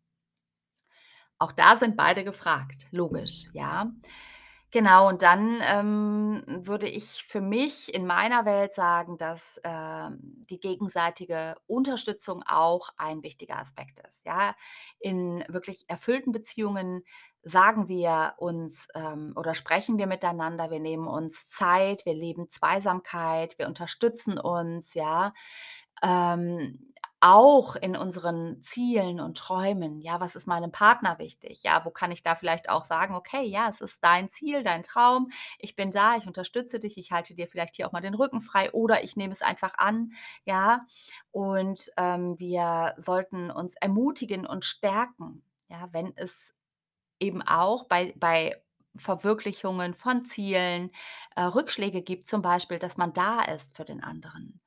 Auch 1.37 1.51
da 1.53 1.77
sind 1.77 1.95
beide 1.95 2.23
gefragt, 2.23 2.87
logisch, 2.91 3.47
ja. 3.53 3.91
Genau, 4.71 5.07
und 5.09 5.23
dann, 5.23 5.61
ähm, 5.63 6.43
würde 6.47 6.87
ich 6.87 7.23
für 7.27 7.41
mich 7.41 7.91
in 7.93 8.05
meiner 8.05 8.45
Welt 8.45 8.73
sagen, 8.75 9.17
dass, 9.17 9.59
ähm, 9.63 10.19
die 10.47 10.59
gegenseitige 10.59 11.55
Unterstützung 11.65 12.43
auch 12.45 12.89
ein 12.97 13.23
wichtiger 13.23 13.57
Aspekt 13.57 13.99
ist, 14.07 14.25
ja? 14.25 14.55
In 14.99 15.43
wirklich 15.47 15.85
erfüllten 15.89 16.31
Beziehungen 16.31 17.03
sagen 17.41 17.87
wir 17.87 18.33
uns, 18.37 18.87
ähm 18.93 19.33
oder 19.35 19.55
sprechen 19.55 19.97
wir 19.97 20.05
miteinander, 20.07 20.69
wir 20.69 20.79
nehmen 20.79 21.07
uns 21.07 21.49
Zeit, 21.49 22.05
wir 22.05 22.13
leben 22.13 22.47
Zweisamkeit, 22.49 23.57
wir 23.57 23.65
unterstützen 23.67 24.37
uns, 24.37 24.93
ja? 24.93 25.33
Ähm, 26.03 26.88
auch 27.21 27.75
in 27.75 27.95
unseren 27.97 28.61
Zielen 28.61 29.19
und 29.19 29.37
Träumen. 29.37 29.99
Ja, 30.01 30.19
was 30.21 30.35
ist 30.35 30.47
meinem 30.47 30.71
Partner 30.71 31.19
wichtig? 31.19 31.63
Ja, 31.63 31.83
wo 31.85 31.91
kann 31.91 32.11
ich 32.11 32.23
da 32.23 32.35
vielleicht 32.35 32.69
auch 32.69 32.83
sagen: 32.83 33.15
„Okay, 33.15 33.43
ja, 33.45 33.69
es 33.69 33.81
ist 33.81 34.03
dein 34.03 34.29
Ziel, 34.29 34.63
dein 34.63 34.83
Traum. 34.83 35.29
Ich 35.59 35.75
bin 35.75 35.91
da, 35.91 36.15
ich 36.17 36.27
unterstütze 36.27 36.79
dich, 36.79 36.97
ich 36.97 37.11
halte 37.11 37.33
dir 37.35 37.47
vielleicht 37.47 37.75
hier 37.75 37.87
auch 37.87 37.91
mal 37.91 38.01
den 38.01 38.13
Rücken 38.15 38.41
frei 38.41 38.71
oder 38.71 39.03
ich 39.03 39.15
nehme 39.17 39.33
es 39.33 39.41
einfach 39.41 39.73
an“, 39.77 40.13
ja? 40.45 40.85
Und, 41.31 41.91
ähm, 41.97 42.39
wir 42.39 42.93
sollten 42.97 43.51
uns 43.51 43.75
ermutigen 43.75 44.45
und 44.45 44.65
stärken, 44.65 45.43
ja, 45.67 45.89
wenn 45.91 46.13
es 46.15 46.53
eben 47.19 47.41
auch 47.41 47.85
bei 47.85 48.13
bei 48.17 48.61
Verwirklichungen 48.97 49.93
von 49.93 50.25
Zielen, 50.25 50.91
äh, 51.35 51.43
Rückschläge 51.43 52.01
gibt, 52.01 52.27
zum 52.27 52.41
Beispiel, 52.41 52.79
dass 52.79 52.97
man 52.97 53.13
da 53.13 53.41
ist 53.43 53.75
für 53.77 53.85
den 53.85 54.03
anderen, 54.03 54.59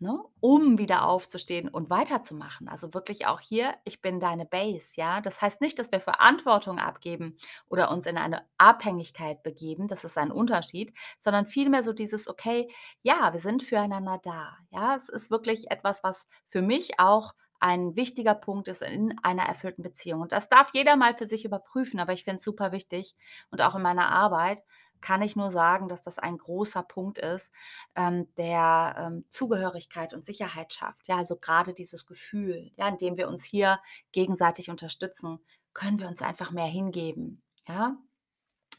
ne, 0.00 0.18
um 0.40 0.78
wieder 0.78 1.04
aufzustehen 1.06 1.68
und 1.68 1.90
weiterzumachen. 1.90 2.68
Also, 2.68 2.94
wirklich 2.94 3.26
auch 3.26 3.40
hier: 3.40 3.74
„Ich 3.84 4.00
bin 4.00 4.20
deine 4.20 4.46
Base“, 4.46 4.92
ja? 4.96 5.20
Das 5.20 5.40
heißt 5.42 5.60
nicht, 5.60 5.78
dass 5.78 5.90
wir 5.92 6.00
Verantwortung 6.00 6.78
abgeben 6.78 7.36
oder 7.68 7.90
uns 7.90 8.06
in 8.06 8.16
eine 8.18 8.42
Abhängigkeit 8.58 9.42
begeben, 9.42 9.88
das 9.88 10.04
ist 10.04 10.18
ein 10.18 10.30
Unterschied, 10.32 10.92
sondern 11.18 11.46
vielmehr 11.46 11.82
so 11.82 11.92
dieses: 11.92 12.28
„Okay, 12.28 12.68
ja, 13.02 13.32
wir 13.32 13.40
sind 13.40 13.62
füreinander 13.62 14.20
da“, 14.22 14.56
ja? 14.70 14.94
Es 14.96 15.08
ist 15.08 15.30
wirklich 15.30 15.70
etwas, 15.70 16.02
was 16.04 16.26
für 16.46 16.62
mich 16.62 16.98
auch 17.00 17.34
ein 17.60 17.96
wichtiger 17.96 18.34
Punkt 18.36 18.68
ist 18.68 18.82
in 18.82 19.16
einer 19.24 19.42
erfüllten 19.42 19.82
Beziehung. 19.82 20.20
Und 20.20 20.30
das 20.32 20.48
darf 20.48 20.70
jeder 20.74 20.94
mal 20.96 21.16
für 21.16 21.26
sich 21.26 21.44
überprüfen, 21.44 21.98
aber 21.98 22.12
ich 22.12 22.22
finde 22.24 22.38
es 22.38 22.44
super 22.44 22.70
wichtig 22.70 23.16
und 23.50 23.60
auch 23.62 23.74
in 23.74 23.82
meiner 23.82 24.10
Arbeit 24.10 24.62
kann 25.00 25.22
ich 25.22 25.36
nur 25.36 25.50
sagen, 25.50 25.88
dass 25.88 26.02
das 26.02 26.18
ein 26.18 26.38
großer 26.38 26.82
Punkt 26.82 27.18
ist, 27.18 27.50
ähm, 27.94 28.28
der, 28.36 28.94
ähm, 28.98 29.24
Zugehörigkeit 29.30 30.14
und 30.14 30.24
Sicherheit 30.24 30.72
schafft. 30.74 31.08
Ja, 31.08 31.16
also 31.18 31.36
grade 31.36 31.74
dieses 31.74 32.06
Gefühl, 32.06 32.70
ja, 32.76 32.88
indem 32.88 33.16
wir 33.16 33.28
uns 33.28 33.44
hier 33.44 33.80
gegenseitig 34.12 34.70
unterstützen, 34.70 35.40
können 35.74 35.98
wir 36.00 36.08
uns 36.08 36.22
einfach 36.22 36.50
mehr 36.50 36.66
hingeben, 36.66 37.42
ja? 37.68 37.96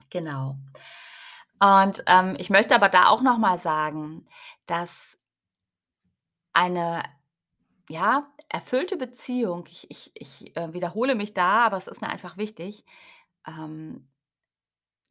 Genau. 0.10 0.58
Und, 1.60 2.04
ähm, 2.08 2.36
ich 2.40 2.50
möchte 2.50 2.76
aber 2.76 2.90
da 2.90 3.08
auch 3.10 3.22
noch 3.22 3.38
mal 3.38 3.58
sagen, 3.60 4.26
dass 4.66 5.18
eine, 6.54 7.04
ja, 7.90 8.32
erfüllte 8.50 8.98
Beziehung 8.98 9.66
ich 9.68 9.90
ich 9.92 10.12
ich, 10.16 10.56
äh, 10.58 10.74
wiederhole 10.74 11.16
mich 11.16 11.34
da, 11.34 11.66
aber 11.66 11.78
es 11.78 11.88
ist 11.88 12.02
mir 12.02 12.10
einfach 12.10 12.38
wichtig, 12.38 12.86
ähm 13.48 14.08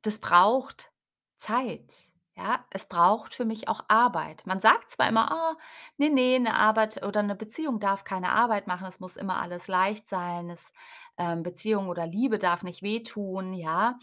das 0.02 0.18
braucht 0.18 0.90
Zeit, 1.38 2.12
ja? 2.36 2.64
Es 2.70 2.86
braucht 2.86 3.34
für 3.34 3.44
mich 3.44 3.68
auch 3.68 3.82
Arbeit. 3.88 4.44
Man 4.46 4.60
sagt 4.60 4.90
zwar 4.90 5.08
immer: 5.08 5.30
„Ah, 5.32 5.56
ne, 5.96 6.10
ne, 6.10 6.38
'ne 6.38 6.54
Arbeit 6.54 7.02
oder 7.04 7.22
'ne 7.22 7.34
Beziehung 7.36 7.80
darf 7.80 8.04
keine 8.04 8.30
Arbeit 8.32 8.66
machen, 8.66 8.86
es 8.86 9.00
muss 9.00 9.16
immer 9.16 9.40
alles 9.40 9.68
leicht 9.68 10.08
sein, 10.08 10.50
es 10.50 10.72
ähm, 11.18 11.42
Beziehung 11.42 11.88
oder 11.88 12.06
Liebe 12.06 12.38
darf 12.38 12.62
nicht 12.62 12.82
wehtun“, 12.82 13.54
ja? 13.54 13.98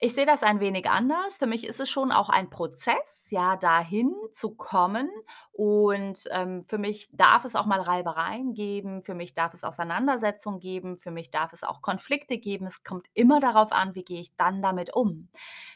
Ich 0.00 0.14
sehe 0.14 0.26
das 0.26 0.42
ein 0.42 0.60
wenig 0.60 0.90
anders. 0.90 1.38
Für 1.38 1.46
mich 1.46 1.64
ist 1.66 1.80
es 1.80 1.88
schon 1.90 2.12
auch 2.12 2.28
ein 2.28 2.50
Prozess, 2.50 3.26
ja, 3.30 3.56
dahin 3.56 4.12
zu 4.32 4.54
kommen 4.56 5.08
und, 5.52 6.24
ähm, 6.32 6.64
für 6.66 6.78
mich 6.78 7.08
darf 7.12 7.44
es 7.44 7.54
auch 7.56 7.66
mal 7.66 7.80
Reibereien 7.80 8.54
geben, 8.54 9.02
für 9.02 9.14
mich 9.14 9.34
darf 9.34 9.54
es 9.54 9.64
Auseinandersetzungen 9.64 10.60
geben, 10.60 10.98
für 10.98 11.10
mich 11.10 11.30
darf 11.30 11.52
es 11.52 11.62
auch 11.62 11.82
Konflikte 11.82 12.38
geben. 12.38 12.66
Es 12.66 12.82
kommt 12.84 13.06
immer 13.14 13.40
darauf 13.40 13.70
an, 13.72 13.94
wie 13.94 14.04
gehe 14.04 14.20
ich 14.20 14.34
dann 14.36 14.62
damit 14.62 14.94
um? 14.94 15.28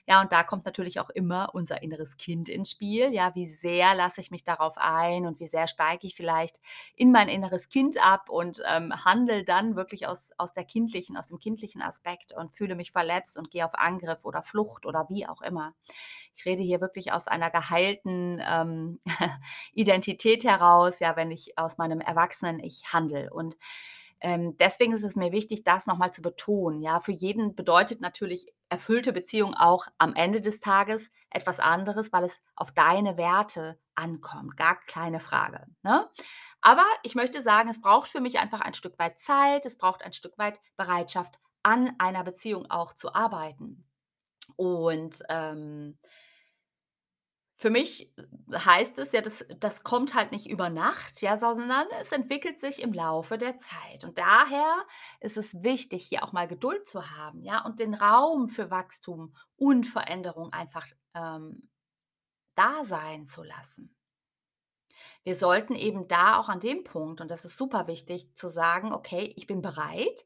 Ja, 0.06 0.20
und 0.20 0.32
da 0.32 0.42
kommt 0.44 0.64
natürlich 0.64 1.00
auch 1.00 1.10
immer 1.10 1.50
unser 1.54 1.82
inneres 1.82 2.16
Kind 2.16 2.48
ins 2.48 2.70
Spiel. 2.70 3.12
Ja, 3.12 3.34
wie 3.34 3.46
sehr 3.46 3.94
lasse 3.94 4.20
ich 4.20 4.30
mich 4.30 4.44
darauf 4.44 4.76
ein 4.78 5.26
und 5.26 5.40
wie 5.40 5.46
sehr 5.46 5.66
steige 5.66 6.06
ich 6.06 6.14
vielleicht 6.16 6.60
in 6.94 7.12
mein 7.12 7.28
inneres 7.28 7.68
Kind 7.68 8.02
ab 8.02 8.30
und, 8.30 8.62
ähm, 8.68 8.92
handle 9.04 9.44
dann 9.44 9.76
wirklich 9.76 10.06
aus 10.06 10.30
aus 10.38 10.52
der 10.54 10.64
kindlichen 10.64 11.16
aus 11.16 11.26
dem 11.26 11.38
kindlichen 11.38 11.82
Aspekt 11.82 12.32
und 12.32 12.52
fühle 12.54 12.74
mich 12.76 12.92
verletzt 12.92 13.36
und 13.36 13.50
gehe 13.50 13.64
auf 13.64 13.74
Angriff 13.74 14.24
oder 14.24 14.42
Flucht 14.42 14.86
oder 14.86 15.06
wie 15.08 15.26
auch 15.26 15.42
immer. 15.42 15.74
Ich 16.34 16.44
rede 16.44 16.62
hier 16.62 16.80
wirklich 16.80 17.12
aus 17.12 17.26
einer 17.28 17.50
geheilten, 17.50 18.40
ähm, 18.46 19.00
Identität 19.72 20.44
heraus, 20.44 21.00
ja, 21.00 21.16
wenn 21.16 21.30
ich 21.30 21.58
aus 21.58 21.78
meinem 21.78 22.00
Erwachsenen-Ich 22.00 22.92
handle. 22.92 23.32
Und, 23.32 23.56
ähm, 24.20 24.56
deswegen 24.58 24.92
ist 24.94 25.02
es 25.02 25.14
mir 25.16 25.30
wichtig, 25.32 25.62
das 25.64 25.86
noch 25.86 25.98
mal 25.98 26.12
zu 26.12 26.22
betonen, 26.22 26.80
ja? 26.82 27.00
Für 27.00 27.12
jeden 27.12 27.54
bedeutet 27.54 28.00
natürlich 28.00 28.46
erfüllte 28.70 29.12
Beziehung 29.12 29.54
auch 29.54 29.86
am 29.98 30.14
Ende 30.14 30.40
des 30.40 30.60
Tages 30.60 31.10
etwas 31.30 31.60
anderes, 31.60 32.12
weil 32.12 32.24
es 32.24 32.40
auf 32.56 32.72
deine 32.72 33.18
Werte 33.18 33.78
ankommt, 33.94 34.56
gar 34.56 34.80
keine 34.86 35.20
Frage, 35.20 35.66
ne? 35.82 36.08
Aber 36.62 36.84
ich 37.02 37.14
möchte 37.14 37.42
sagen, 37.42 37.68
es 37.68 37.80
braucht 37.80 38.08
für 38.10 38.20
mich 38.20 38.38
einfach 38.38 38.60
ein 38.60 38.74
Stück 38.74 38.98
weit 38.98 39.18
Zeit, 39.20 39.66
es 39.66 39.76
braucht 39.78 40.02
ein 40.02 40.12
Stück 40.14 40.38
weit 40.38 40.58
Bereitschaft, 40.76 41.38
an 41.62 41.94
einer 41.98 42.24
Beziehung 42.24 42.70
auch 42.70 42.92
zu 42.94 43.14
arbeiten. 43.14 43.84
Und, 44.56 45.22
ähm 45.28 45.98
für 47.56 47.70
mich 47.70 48.12
heißt 48.54 48.98
es 48.98 49.12
ja, 49.12 49.22
das 49.22 49.46
das 49.58 49.82
kommt 49.82 50.14
halt 50.14 50.32
nicht 50.32 50.46
über 50.48 50.68
Nacht, 50.70 51.22
ja, 51.22 51.38
sondern 51.38 51.86
es 52.00 52.12
entwickelt 52.12 52.60
sich 52.60 52.82
im 52.82 52.92
Laufe 52.92 53.38
der 53.38 53.56
Zeit. 53.58 54.04
Und 54.04 54.18
daher 54.18 54.84
ist 55.20 55.36
es 55.36 55.62
wichtig, 55.62 56.04
hier 56.06 56.22
auch 56.24 56.32
mal 56.32 56.46
Geduld 56.48 56.86
zu 56.86 57.10
haben, 57.10 57.42
ja, 57.42 57.64
und 57.64 57.80
den 57.80 57.94
Raum 57.94 58.48
für 58.48 58.70
Wachstum 58.70 59.34
und 59.56 59.86
Veränderung 59.86 60.52
einfach, 60.52 60.86
ähm, 61.14 61.70
da 62.56 62.84
sein 62.84 63.26
zu 63.26 63.42
lassen. 63.44 63.94
Wir 65.24 65.34
sollten 65.34 65.74
eben 65.74 66.08
da 66.08 66.38
auch 66.38 66.48
an 66.48 66.60
dem 66.60 66.84
Punkt 66.84 67.20
und 67.20 67.30
das 67.30 67.44
ist 67.44 67.56
super 67.58 67.86
wichtig, 67.86 68.30
zu 68.34 68.48
sagen: 68.48 68.92
„Okay, 68.92 69.32
ich 69.36 69.46
bin 69.46 69.60
bereit, 69.62 70.24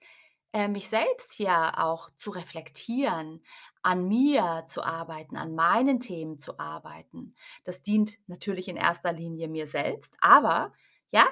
äh, 0.52 0.68
mich 0.68 0.88
selbst 0.88 1.32
hier 1.32 1.78
auch 1.78 2.10
zu 2.16 2.30
reflektieren, 2.30 3.42
an 3.82 4.06
mir 4.08 4.64
zu 4.68 4.82
arbeiten, 4.82 5.36
an 5.36 5.54
meinen 5.54 6.00
Themen 6.00 6.38
zu 6.38 6.58
arbeiten.“ 6.58 7.34
Das 7.64 7.82
dient 7.82 8.16
natürlich 8.28 8.68
in 8.68 8.76
erster 8.76 9.12
Linie 9.12 9.48
mir 9.48 9.66
selbst, 9.66 10.14
aber, 10.20 10.72
ja, 11.10 11.26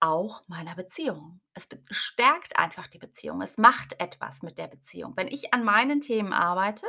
auch 0.00 0.42
meiner 0.48 0.74
Beziehung. 0.74 1.40
Es 1.54 1.66
stärkt 1.90 2.58
einfach 2.58 2.88
die 2.88 2.98
Beziehung. 2.98 3.40
Es 3.40 3.56
macht 3.56 3.98
etwas 4.00 4.42
mit 4.42 4.58
der 4.58 4.66
Beziehung. 4.68 5.14
Wenn 5.16 5.28
ich 5.28 5.54
an 5.54 5.64
meinen 5.64 6.00
Themen 6.02 6.34
arbeite, 6.34 6.86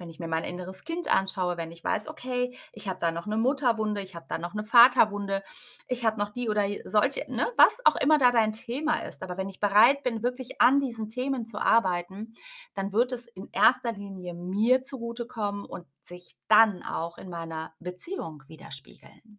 wenn 0.00 0.10
ich 0.10 0.18
mir 0.20 0.28
mein 0.28 0.44
inneres 0.44 0.84
Kind 0.84 1.12
anschaue, 1.14 1.56
wenn 1.56 1.70
ich 1.72 1.84
weiß: 1.84 2.08
„Okay, 2.08 2.56
ich 2.72 2.88
habe 2.88 2.98
da 3.00 3.10
noch 3.12 3.26
'ne 3.26 3.36
Mutterwunde, 3.36 4.00
ich 4.02 4.14
habe 4.16 4.26
da 4.28 4.38
noch 4.38 4.54
'ne 4.54 4.64
Vaterwunde, 4.64 5.42
ich 5.88 6.04
habe 6.06 6.18
noch 6.18 6.30
die 6.30 6.48
oder 6.50 6.66
solche“ 6.86 7.24
ne, 7.32 7.52
was 7.56 7.78
auch 7.86 7.96
immer 7.96 8.18
da 8.18 8.32
dein 8.32 8.52
Thema 8.52 9.00
ist. 9.04 9.22
Aber 9.22 9.36
wenn 9.36 9.48
ich 9.50 9.60
bereit 9.60 10.02
bin, 10.02 10.22
wirklich 10.22 10.60
an 10.60 10.80
diesen 10.80 11.10
Themen 11.10 11.46
zu 11.46 11.58
arbeiten, 11.58 12.34
dann 12.74 12.92
wird 12.92 13.12
es 13.12 13.26
in 13.28 13.48
erster 13.52 13.92
Linie 13.92 14.34
mir 14.34 14.82
zugutekommen 14.82 15.64
und 15.66 15.86
sich 16.04 16.36
dann 16.48 16.82
auch 16.82 17.18
in 17.18 17.28
meiner 17.30 17.74
Beziehung 17.80 18.42
widerspiegeln. 18.48 19.38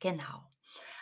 Genau. 0.00 0.48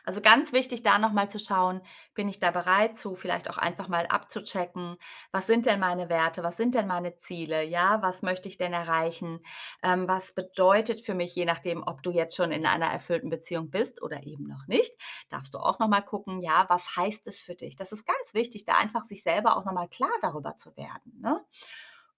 Also, 0.05 0.21
ganz 0.21 0.53
wichtig, 0.53 0.83
da 0.83 0.99
noch 0.99 1.13
mal 1.13 1.29
zu 1.31 1.39
schauen, 1.39 1.81
bin 2.15 2.29
ich 2.29 2.39
da 2.41 2.51
bereit 2.53 2.97
zu, 2.97 3.17
vielleicht 3.17 3.51
auch 3.51 3.59
einfach 3.59 3.89
mal 3.89 4.07
abzuchecken: 4.07 4.97
„Was 5.33 5.47
sind 5.47 5.67
denn 5.67 5.81
meine 5.81 6.09
Werte? 6.09 6.43
Was 6.43 6.57
sind 6.57 6.75
denn 6.75 6.87
meine 6.87 7.17
Ziele? 7.17 7.63
Ja, 7.65 8.03
was 8.03 8.23
möchte 8.23 8.49
ich 8.49 8.57
denn 8.59 8.73
erreichen? 8.73 9.41
Ähm, 9.83 10.07
was 10.09 10.33
bedeutet 10.35 11.01
für 11.01 11.15
mich“ 11.15 11.35
je 11.35 11.45
nachdem, 11.45 11.83
ob 11.87 12.03
du 12.03 12.11
jetzt 12.13 12.37
schon 12.37 12.53
in 12.53 12.67
einer 12.67 12.87
erfüllten 12.87 13.31
Beziehung 13.31 13.71
bist 13.71 14.03
oder 14.03 14.23
eben 14.25 14.45
noch 14.47 14.67
nicht, 14.69 14.93
darfst 15.29 15.55
du 15.55 15.59
auch 15.59 15.79
noch 15.79 15.89
mal 15.89 16.03
gucken, 16.03 16.41
ja, 16.41 16.67
was 16.69 16.97
heißt 16.97 17.27
es 17.27 17.43
für 17.43 17.55
dich? 17.55 17.77
Das 17.77 17.93
ist 17.93 18.07
ganz 18.07 18.35
wichtig, 18.35 18.65
da 18.65 18.75
einfach 18.75 19.05
sich 19.05 19.23
selber 19.23 19.57
auch 19.57 19.65
noch 19.65 19.73
mal 19.73 19.89
klar 19.89 20.11
darüber 20.23 20.57
zu 20.57 20.77
werden, 20.77 21.19
ne? 21.21 21.45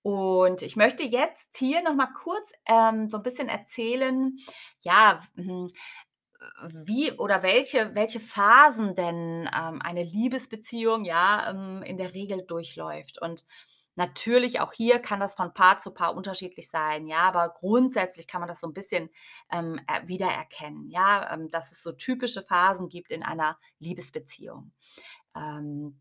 Und 0.02 0.62
ich 0.62 0.76
möchte 0.76 1.02
jetzt 1.02 1.56
hier 1.56 1.82
noch 1.82 1.94
mal 1.94 2.06
kurz, 2.12 2.52
ähm, 2.66 3.08
so 3.10 3.16
'n 3.18 3.22
bisschen 3.22 3.48
erzählen, 3.48 4.38
ja, 4.80 5.20
hm, 5.36 5.70
wie 6.87 7.12
oder 7.12 7.42
welche 7.42 7.95
welche 7.95 8.21
Phasen 8.21 8.95
denn, 8.95 9.49
ähm, 9.54 9.80
eine 9.83 10.04
Liebesbeziehung, 10.04 11.04
ja, 11.04 11.50
ähm, 11.50 11.83
in 11.83 11.97
der 11.99 12.14
Regel 12.14 12.45
durchläuft. 12.47 13.21
Und 13.21 13.47
Natürlich, 13.97 14.61
auch 14.61 14.73
hier 14.73 15.00
kann 15.00 15.18
das 15.18 15.35
von 15.35 15.52
Paar 15.54 15.80
zu 15.80 15.90
Paar 15.92 16.14
unterschiedlich 16.14 16.71
sein, 16.71 17.09
ja, 17.09 17.18
aber 17.23 17.49
grundsätzlich 17.49 18.28
kann 18.28 18.40
man 18.40 18.47
das 18.49 18.61
so 18.61 18.68
'n 18.68 18.73
bisschen, 18.73 19.11
ähm, 19.50 19.80
äh, 19.88 20.07
wiedererkennen, 20.07 20.88
ja, 20.88 21.35
ähm, 21.35 21.50
dass 21.50 21.73
es 21.73 21.83
so 21.83 21.90
typische 21.92 22.42
Phasen 22.45 22.88
gibt 22.88 23.11
in 23.11 23.25
einer 23.25 23.59
Liebesbeziehung. 23.80 24.71
Ähm, 25.37 26.00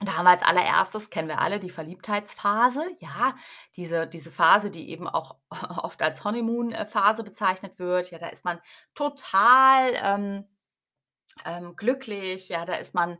da 0.00 0.14
haben 0.16 0.24
wir 0.24 0.30
als 0.30 0.42
Allererstes 0.42 1.10
kennen 1.10 1.28
wir 1.28 1.40
alle 1.40 1.60
die 1.60 1.70
Verliebtheitsphase, 1.70 2.82
ja, 3.00 3.34
diese 3.76 4.06
diese 4.06 4.32
Phase, 4.32 4.70
die 4.70 4.90
eben 4.90 5.06
auch 5.08 5.36
oft 5.82 6.02
als 6.02 6.24
Honeymoon, 6.24 6.72
äh, 6.72 6.86
Phase 6.86 7.22
bezeichnet 7.24 7.78
wird. 7.78 8.10
Ja, 8.10 8.18
da 8.18 8.28
ist 8.28 8.44
man 8.44 8.60
total, 8.94 9.92
ähm, 10.02 10.44
ähm, 11.44 11.76
glücklich, 11.76 12.48
ja, 12.48 12.64
da 12.64 12.74
ist 12.74 12.94
man 12.94 13.18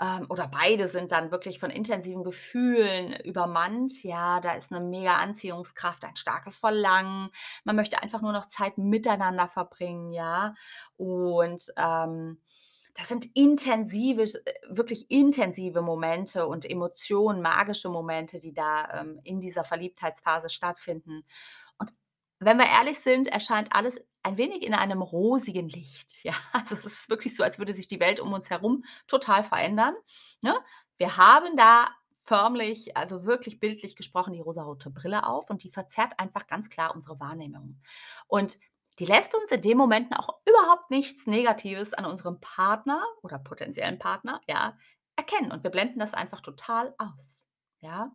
ähm, 0.00 0.26
oder 0.30 0.48
beide 0.48 0.88
sind 0.88 1.12
dann 1.12 1.30
wirklich 1.32 1.58
von 1.60 1.70
intensiven 1.70 2.24
Gefühlen 2.24 3.12
übermannt. 3.24 4.02
Ja, 4.04 4.40
da 4.40 4.52
ist 4.54 4.70
'ne 4.72 4.80
mega 4.80 5.16
Anziehungskraft, 5.18 6.04
ein 6.04 6.16
starkes 6.16 6.58
Verlangen. 6.58 7.30
Man 7.64 7.76
möchte 7.76 8.02
einfach 8.02 8.22
nur 8.22 8.32
noch 8.32 8.48
Zeit 8.48 8.78
miteinander 8.78 9.48
verbringen, 9.48 10.12
ja? 10.12 10.54
Und, 10.96 11.62
ähm, 11.78 12.40
das 12.94 13.08
sind 13.08 13.26
intensive 13.34 14.22
äh, 14.22 14.52
wirklich 14.68 15.10
intensive 15.10 15.82
Momente 15.82 16.46
und 16.46 16.68
Emotionen, 16.68 17.42
magische 17.42 17.88
Momente, 17.88 18.38
die 18.38 18.52
da, 18.52 19.00
ähm, 19.00 19.20
in 19.24 19.40
dieser 19.40 19.64
Verliebtheitsphase 19.64 20.50
stattfinden. 20.50 21.24
Und 21.78 21.92
wenn 22.38 22.58
wir 22.58 22.66
ehrlich 22.66 22.98
sind, 22.98 23.28
erscheint 23.28 23.74
alles 23.74 24.00
ein 24.22 24.36
wenig 24.36 24.62
in 24.62 24.74
einem 24.74 25.02
rosigen 25.02 25.68
Licht, 25.68 26.12
ja? 26.24 26.34
Also, 26.52 26.76
es 26.76 26.84
ist 26.84 27.10
wirklich 27.10 27.34
so, 27.36 27.42
als 27.42 27.58
würde 27.58 27.74
sich 27.74 27.88
die 27.88 28.00
Welt 28.00 28.20
um 28.20 28.32
uns 28.32 28.50
herum 28.50 28.84
total 29.06 29.44
verändern, 29.44 29.94
ne? 30.40 30.54
Wir 30.98 31.16
haben 31.16 31.56
da 31.56 31.88
förmlich, 32.12 32.96
also 32.96 33.24
wirklich 33.24 33.58
bildlich 33.58 33.96
gesprochen, 33.96 34.32
die 34.32 34.40
rosarote 34.40 34.90
Brille 34.90 35.26
auf 35.26 35.50
und 35.50 35.64
die 35.64 35.70
verzerrt 35.70 36.12
einfach 36.18 36.46
ganz 36.46 36.70
klar 36.70 36.94
unsere 36.94 37.18
Wahrnehmung. 37.18 37.80
Und 38.28 38.58
die 38.98 39.06
lässt 39.06 39.34
uns 39.34 39.50
in 39.50 39.62
den 39.62 39.78
Momenten 39.78 40.16
auch 40.16 40.40
überhaupt 40.46 40.90
nichts 40.90 41.26
Negatives 41.26 41.94
an 41.94 42.04
unserem 42.06 42.40
Partner 42.40 43.02
oder 43.22 43.38
potenziellen 43.38 43.98
Partner, 43.98 44.40
ja, 44.48 44.76
erkennen 45.16 45.52
und 45.52 45.62
wir 45.64 45.70
blenden 45.70 45.98
das 45.98 46.14
einfach 46.14 46.40
total 46.40 46.94
aus, 46.98 47.46
ja? 47.80 48.12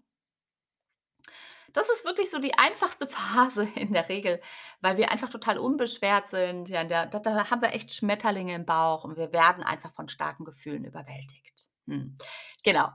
Das 1.74 1.90
ist 1.90 2.06
wirklich 2.06 2.30
so 2.32 2.40
die 2.40 2.56
einfachste 2.58 3.08
Phase 3.08 3.68
in 3.76 3.94
der 3.94 4.10
Regel, 4.10 4.42
weil 4.82 4.98
wir 4.98 5.12
einfach 5.12 5.30
total 5.30 5.58
unbeschwert 5.60 6.28
sind. 6.30 6.70
Ja, 6.70 6.84
da 6.84 7.06
da 7.06 7.50
haben 7.52 7.62
wir 7.62 7.74
echt 7.74 7.94
Schmetterlinge 7.94 8.56
im 8.56 8.66
Bauch 8.66 9.04
und 9.04 9.18
wir 9.18 9.32
werden 9.32 9.64
einfach 9.64 9.94
von 9.94 10.10
starken 10.10 10.46
Gefühlen 10.46 10.86
überwältigt. 10.86 11.68
Mhm, 11.86 12.18
genau. 12.68 12.90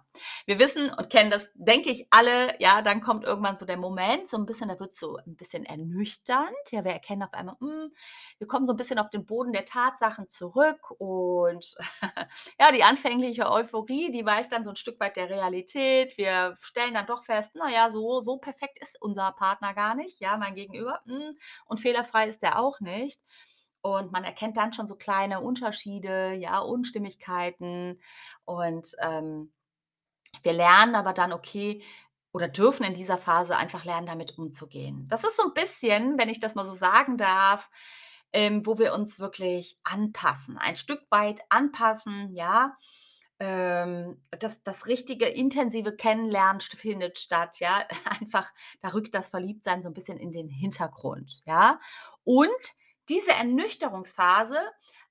Wir 0.47 0.59
wissen 0.59 0.91
und 0.91 1.11
kennen 1.11 1.31
das, 1.31 1.51
denke 1.55 1.91
ich, 1.91 2.07
alle, 2.11 2.55
ja, 2.61 2.83
dann 2.83 3.01
kommt 3.01 3.25
irgendwann 3.25 3.59
so 3.59 3.67
der 3.67 3.77
Moment, 3.79 4.29
so 4.29 4.37
'n 4.37 4.47
bisschen 4.47 4.69
da 4.69 4.79
wird's 4.81 5.01
so 5.01 5.17
'n 5.19 5.37
bisschen 5.37 5.65
ernüchternd. 5.65 6.55
Ja, 6.71 6.85
wir 6.85 6.93
erkennen 6.93 7.23
auf 7.23 7.33
einmal, 7.35 7.57
hm, 7.61 7.93
wir 8.39 8.47
kommen 8.47 8.67
so 8.67 8.73
'n 8.75 8.77
bisschen 8.77 8.99
auf 8.99 9.11
den 9.11 9.25
Boden 9.27 9.53
der 9.53 9.65
Tatsachen 9.67 10.29
zurück 10.29 10.91
und 10.99 11.77
ja, 12.61 12.73
die 12.73 12.85
anfängliche 12.85 13.51
Euphorie, 13.51 14.11
die 14.11 14.25
weicht 14.27 14.53
dann 14.53 14.65
so 14.65 14.71
'n 14.71 14.77
Stück 14.77 15.01
weit 15.01 15.17
der 15.17 15.31
Realität. 15.31 16.17
Wir 16.19 16.57
stellen 16.61 16.95
dann 16.95 17.07
doch 17.07 17.25
fest: 17.25 17.53
„Na 17.55 17.71
ja, 17.71 17.91
so 17.91 18.21
so 18.21 18.37
perfekt 18.39 18.79
ist 18.81 19.01
unser 19.01 19.33
Partner 19.33 19.75
gar 19.75 19.95
nicht, 19.95 20.21
ja, 20.21 20.37
mein 20.37 20.55
Gegenüber, 20.55 21.01
hm, 21.07 21.39
und 21.67 21.81
fehlerfrei 21.81 22.29
ist 22.29 22.43
der 22.43 22.59
auch 22.61 22.81
nicht.“ 22.81 23.23
Und 23.83 24.13
man 24.13 24.23
erkennt 24.25 24.57
dann 24.57 24.73
schon 24.73 24.87
so 24.87 24.95
kleine 24.97 25.41
Unterschiede, 25.41 26.35
ja, 26.35 26.61
Unstimmigkeiten 26.61 28.01
und, 28.45 28.87
ähm, 29.03 29.53
wir 30.43 30.53
lernen 30.53 30.95
aber 30.95 31.13
dann, 31.13 31.33
okay 31.33 31.83
oder 32.33 32.49
dürfen 32.49 32.85
in 32.85 32.95
dieser 32.95 33.19
Phase 33.19 33.57
einfach 33.57 33.85
lernen, 33.85 34.07
damit 34.07 34.39
umzugehen. 34.39 35.07
Das 35.09 35.25
ist 35.25 35.37
so 35.37 35.45
'n 35.45 35.55
bisschen, 35.55 36.19
wenn 36.19 36.29
ich 36.31 36.41
das 36.41 36.55
mal 36.55 36.65
so 36.67 36.75
sagen 36.75 37.19
darf, 37.19 37.71
ähm, 38.33 38.65
wo 38.67 38.79
wir 38.79 38.95
uns 38.95 39.19
wirklich 39.21 39.79
anpassen, 39.85 40.57
ein 40.59 40.77
Stück 40.77 41.03
weit 41.11 41.43
anpassen, 41.51 42.35
ja? 42.35 42.77
Ähm, 43.41 44.23
das 44.39 44.63
das 44.63 44.87
richtige 44.87 45.27
intensive 45.29 45.95
Kennenlernen 45.97 46.61
findet 46.63 47.19
statt, 47.19 47.61
ja? 47.61 47.87
Einfach, 48.21 48.51
da 48.83 48.91
rückt 48.91 49.15
das 49.15 49.31
Verliebtsein 49.31 49.83
so 49.83 49.89
'n 49.89 49.95
bisschen 49.95 50.19
in 50.19 50.33
den 50.33 50.49
Hintergrund, 50.49 51.43
ja? 51.47 51.81
Und 52.25 52.51
diese 53.11 53.33
Ernüchterungsphase, 53.33 54.57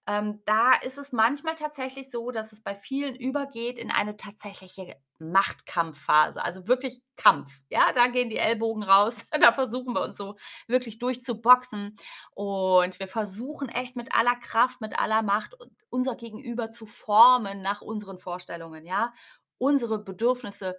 ähm, 0.08 0.42
da 0.46 0.74
ist 0.74 0.98
es 0.98 1.12
manchmal 1.12 1.56
tatsächlich 1.56 2.10
so, 2.10 2.32
dass 2.32 2.52
es 2.54 2.62
bei 2.62 2.76
vielen 2.76 3.16
übergeht 3.16 3.78
in 3.78 3.92
eine 3.92 4.18
tatsächliche 4.18 4.96
Machtkampfphase, 5.20 6.44
also 6.44 6.68
wirklich 6.68 7.02
Kampf, 7.16 7.62
ja? 7.70 7.94
Da 7.94 8.08
gehen 8.08 8.30
die 8.30 8.38
Ellbogen 8.38 8.84
raus, 8.84 9.26
da 9.42 9.54
versuchen 9.54 9.94
wir 9.94 10.02
uns 10.02 10.18
so 10.18 10.36
wirklich 10.68 10.98
durchzuboxen 11.00 11.96
und 12.34 13.00
wir 13.00 13.08
versuchen 13.08 13.70
echt 13.70 13.96
mit 13.96 14.16
aller 14.16 14.36
Kraft, 14.38 14.82
mit 14.82 14.98
aller 15.00 15.22
Macht 15.22 15.60
un 15.60 15.70
unser 15.90 16.16
Gegenüber 16.16 16.72
zu 16.72 16.86
formen 16.86 17.62
nach 17.62 17.82
unseren 17.82 18.18
Vorstellungen, 18.18 18.86
ja? 18.86 19.14
Unsere 19.58 20.00
Bedürfnisse 20.04 20.78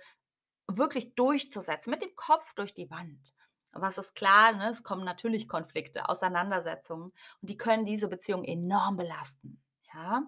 wirklich 0.68 1.14
durchzusetzen, 1.14 1.90
mit 1.90 2.02
dem 2.02 2.14
Kopf 2.16 2.54
durch 2.54 2.74
die 2.74 2.90
Wand. 2.90 3.36
Was 3.72 3.98
ist 3.98 4.14
klar, 4.14 4.52
ne, 4.52 4.70
es 4.70 4.82
kommen 4.82 5.04
natürlich 5.04 5.48
Konflikte, 5.48 6.08
Auseinandersetzungen 6.08 7.04
und 7.40 7.50
die 7.50 7.56
können 7.56 7.84
diese 7.84 8.08
Beziehung 8.08 8.44
enorm 8.44 8.96
belasten, 8.96 9.62
ja? 9.94 10.22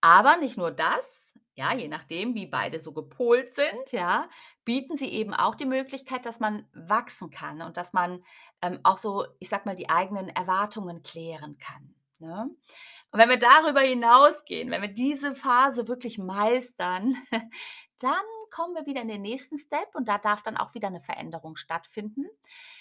Aber 0.00 0.36
nicht 0.36 0.56
nur 0.56 0.70
das, 0.70 1.32
ja, 1.54 1.74
je 1.74 1.88
nachdem, 1.88 2.34
wie 2.34 2.46
beide 2.46 2.80
so 2.80 2.92
gepolt 2.92 3.52
sind, 3.52 3.92
ja, 3.92 4.28
bieten 4.64 4.96
sie 4.96 5.08
eben 5.08 5.32
auch 5.34 5.54
die 5.54 5.64
Möglichkeit, 5.64 6.26
dass 6.26 6.38
man 6.40 6.68
wachsen 6.74 7.30
kann 7.30 7.62
und 7.62 7.76
dass 7.76 7.92
man, 7.92 8.22
ähm, 8.62 8.80
auch 8.82 8.98
so, 8.98 9.26
ich 9.38 9.48
sage 9.48 9.62
mal, 9.66 9.76
die 9.76 9.88
eigenen 9.88 10.28
Erwartungen 10.28 11.02
klären 11.02 11.58
kann, 11.58 11.94
ne? 12.18 12.50
Und 13.12 13.20
wenn 13.20 13.30
wir 13.30 13.38
darüber 13.38 13.80
hinausgehen, 13.80 14.70
wenn 14.70 14.82
wir 14.82 14.92
diese 14.92 15.34
Phase 15.34 15.88
wirklich 15.88 16.18
meistern, 16.18 17.16
dann 18.00 18.24
kommen 18.56 18.74
wir 18.74 18.86
wieder 18.86 19.02
in 19.02 19.08
den 19.08 19.22
nächsten 19.22 19.58
Step 19.58 19.94
und 19.94 20.08
da 20.08 20.18
darf 20.18 20.42
dann 20.42 20.56
auch 20.56 20.74
wieder 20.74 20.90
'ne 20.90 21.00
Veränderung 21.00 21.56
stattfinden. 21.56 22.26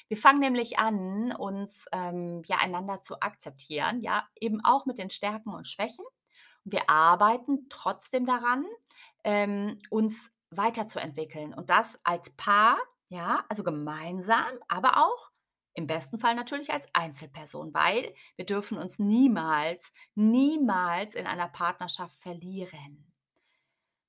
Wir 0.08 0.18
fangen 0.18 0.40
nämlich 0.40 0.80
an, 0.80 1.34
uns, 1.36 1.86
ähm, 1.92 2.42
ja, 2.46 2.58
einander 2.58 3.02
zu 3.02 3.20
akzeptieren, 3.22 4.02
ja, 4.02 4.28
eben 4.40 4.64
auch 4.64 4.86
mit 4.86 4.98
den 5.00 5.10
Stärken 5.10 5.50
und 5.54 5.68
Schwächen. 5.68 6.06
Wir 6.64 6.90
arbeiten 6.90 7.68
trotzdem 7.70 8.26
daran, 8.26 8.66
ähm, 9.24 9.80
uns 9.90 10.30
weiterzuentwickeln 10.52 11.54
und 11.54 11.70
das 11.70 12.00
als 12.04 12.32
Paar, 12.38 12.78
ja, 13.10 13.46
also 13.50 13.64
gemeinsam, 13.64 14.46
aber 14.68 14.98
auch 15.06 15.32
im 15.74 15.88
besten 15.88 16.20
Fall 16.20 16.36
natürlich 16.36 16.72
als 16.72 16.88
Einzelperson, 16.94 17.74
weil 17.74 18.14
wir 18.38 18.46
dürfen 18.46 18.78
uns 18.78 18.98
niemals, 19.00 19.92
niemals 20.16 21.16
in 21.16 21.28
einer 21.28 21.50
Partnerschaft 21.50 22.18
verlieren. 22.22 23.15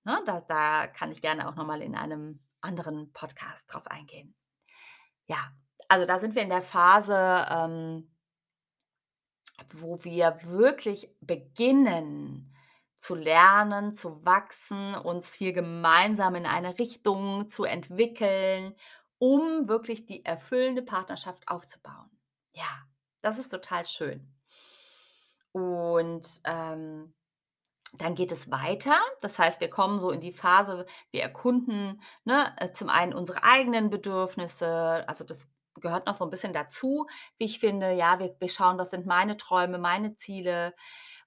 Ne, 0.06 0.22
da 0.24 0.40
da 0.40 0.86
kann 0.86 1.10
ich 1.10 1.20
gerne 1.20 1.48
auch 1.48 1.56
noch 1.56 1.66
mal 1.66 1.82
in 1.82 1.96
einem 1.96 2.38
anderen 2.60 3.12
Podcast 3.12 3.66
drauf 3.72 3.88
eingehen. 3.88 4.36
Ja, 5.26 5.52
also 5.88 6.06
da 6.06 6.20
sind 6.20 6.36
wir 6.36 6.42
in 6.42 6.48
der 6.48 6.62
Phase, 6.62 7.46
ähm 7.50 8.08
wo 9.74 10.02
wir 10.04 10.38
wirklich 10.44 11.10
beginnen 11.20 12.54
zu 12.98 13.14
lernen, 13.14 13.94
zu 13.94 14.24
wachsen, 14.24 14.94
uns 14.94 15.32
hier 15.32 15.52
gemeinsam 15.52 16.34
in 16.34 16.46
eine 16.46 16.78
Richtung 16.78 17.48
zu 17.48 17.64
entwickeln, 17.64 18.74
um 19.18 19.68
wirklich 19.68 20.06
die 20.06 20.24
erfüllende 20.24 20.82
Partnerschaft 20.82 21.48
aufzubauen. 21.48 22.10
Ja, 22.52 22.84
das 23.22 23.38
ist 23.38 23.48
total 23.48 23.86
schön. 23.86 24.32
Und, 25.52 26.26
ähm, 26.44 27.14
dann 27.94 28.14
geht 28.14 28.32
es 28.32 28.50
weiter. 28.50 28.98
Das 29.22 29.38
heißt, 29.38 29.60
wir 29.60 29.70
kommen 29.70 30.00
so 30.00 30.10
in 30.10 30.20
die 30.20 30.32
Phase, 30.32 30.86
wir 31.12 31.22
erkunden, 31.22 32.02
ne, 32.24 32.54
äh, 32.58 32.72
zum 32.72 32.88
einen 32.90 33.14
unsere 33.14 33.42
eigenen 33.44 33.90
Bedürfnisse, 33.90 35.04
also 35.08 35.24
das 35.24 35.48
gehört 35.80 36.06
noch 36.06 36.14
so 36.14 36.24
'n 36.24 36.30
bisschen 36.30 36.52
dazu, 36.54 37.06
wie 37.38 37.44
ich 37.46 37.60
finde. 37.60 37.92
Ja, 37.92 38.18
wir 38.18 38.34
wir 38.40 38.48
schauen, 38.48 38.78
was 38.78 38.90
sind 38.90 39.06
meine 39.06 39.36
Träume, 39.36 39.78
meine 39.78 40.14
Ziele 40.16 40.74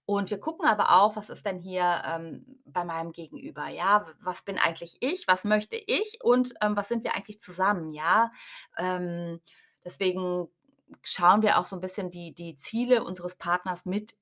und 0.06 0.32
wir 0.32 0.40
gucken 0.40 0.68
aber 0.68 0.92
auch, 1.02 1.16
was 1.16 1.30
ist 1.30 1.46
denn 1.46 1.60
hier, 1.60 2.02
ähm, 2.08 2.62
bei 2.66 2.84
meinem 2.86 3.12
Gegenüber, 3.14 3.68
ja? 3.70 4.08
Was 4.22 4.44
bin 4.44 4.58
eigentlich 4.60 4.98
ich? 5.02 5.28
Was 5.28 5.44
möchte 5.46 5.76
ich? 5.78 6.20
Und, 6.24 6.54
ähm, 6.62 6.76
was 6.78 6.88
sind 6.90 7.04
wir 7.06 7.16
eigentlich 7.16 7.40
zusammen, 7.42 7.92
ja? 7.94 8.32
Ähm, 8.78 9.40
deswegen 9.86 10.48
schauen 11.04 11.42
wir 11.44 11.60
auch 11.60 11.66
so 11.66 11.76
'n 11.78 11.82
bisschen 11.82 12.12
die 12.12 12.34
die 12.36 12.58
Ziele 12.58 13.04
unseres 13.04 13.36
Partners 13.38 13.86
mit 13.86 14.14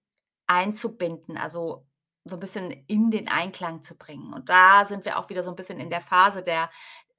einzubinden, 0.48 1.38
also 1.38 1.86
so 2.30 2.36
'n 2.38 2.40
bisschen 2.40 2.72
in 2.88 3.12
den 3.12 3.28
Einklang 3.28 3.84
zu 3.84 3.96
bringen. 3.98 4.34
Und 4.34 4.50
da 4.50 4.86
sind 4.86 5.06
wir 5.06 5.18
auch 5.20 5.30
wieder 5.30 5.44
so 5.44 5.50
'n 5.52 5.56
bisschen 5.56 5.80
in 5.80 5.90
der 5.90 6.02
Phase 6.02 6.44
der 6.44 6.70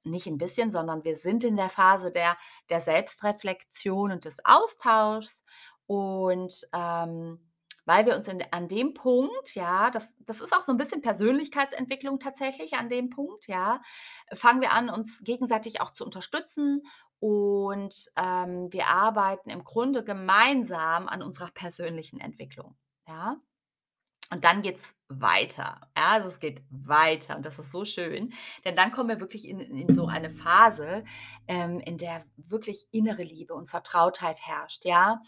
nicht 0.03 0.27
'n 0.27 0.37
bisschen, 0.37 0.71
sondern 0.71 1.03
wir 1.03 1.15
sind 1.17 1.43
in 1.43 1.57
der 1.57 1.69
Phase 1.69 2.11
der 2.11 2.37
der 2.69 2.81
Selbstreflexion 2.81 4.11
und 4.11 4.25
des 4.25 4.37
Austauschs 4.45 5.43
und, 5.87 6.53
ähm, 6.73 7.39
weil 7.85 8.05
wir 8.05 8.15
uns 8.15 8.27
in, 8.27 8.43
an 8.51 8.67
dem 8.67 8.93
Punkt, 8.93 9.55
ja, 9.55 9.89
das, 9.91 10.15
das 10.19 10.41
ist 10.41 10.53
auch 10.55 10.61
so 10.63 10.71
ein 10.71 10.77
bisschen 10.77 11.01
Persönlichkeitsentwicklung 11.01 12.19
tatsächlich 12.19 12.73
an 12.75 12.89
dem 12.89 13.09
Punkt, 13.09 13.47
ja, 13.47 13.81
fangen 14.33 14.61
wir 14.61 14.71
an, 14.73 14.89
uns 14.89 15.21
gegenseitig 15.23 15.81
auch 15.81 15.91
zu 15.91 16.05
unterstützen 16.05 16.83
und 17.19 17.95
ähm, 18.17 18.71
wir 18.71 18.87
arbeiten 18.87 19.49
im 19.49 19.63
Grunde 19.63 20.03
gemeinsam 20.03 21.07
an 21.07 21.21
unserer 21.23 21.49
persönlichen 21.51 22.19
Entwicklung, 22.19 22.77
ja. 23.07 23.37
Und 24.31 24.43
dann 24.43 24.61
geht's 24.61 24.93
weiter. 25.07 25.81
Ja, 25.97 26.09
also 26.09 26.27
es 26.27 26.39
geht 26.39 26.61
weiter 26.69 27.35
und 27.35 27.45
das 27.45 27.57
ist 27.57 27.71
so 27.71 27.83
schön, 27.83 28.31
denn 28.63 28.75
dann 28.75 28.91
kommen 28.91 29.09
wir 29.09 29.19
wirklich 29.19 29.47
in, 29.47 29.59
in 29.59 29.93
so 29.93 30.05
eine 30.05 30.29
Phase, 30.29 31.03
ähm, 31.47 31.79
in 31.79 31.97
der 31.97 32.23
wirklich 32.37 32.87
innere 32.91 33.23
Liebe 33.23 33.55
und 33.55 33.67
Vertrautheit 33.67 34.41
herrscht. 34.45 34.85
Ja, 34.85 35.23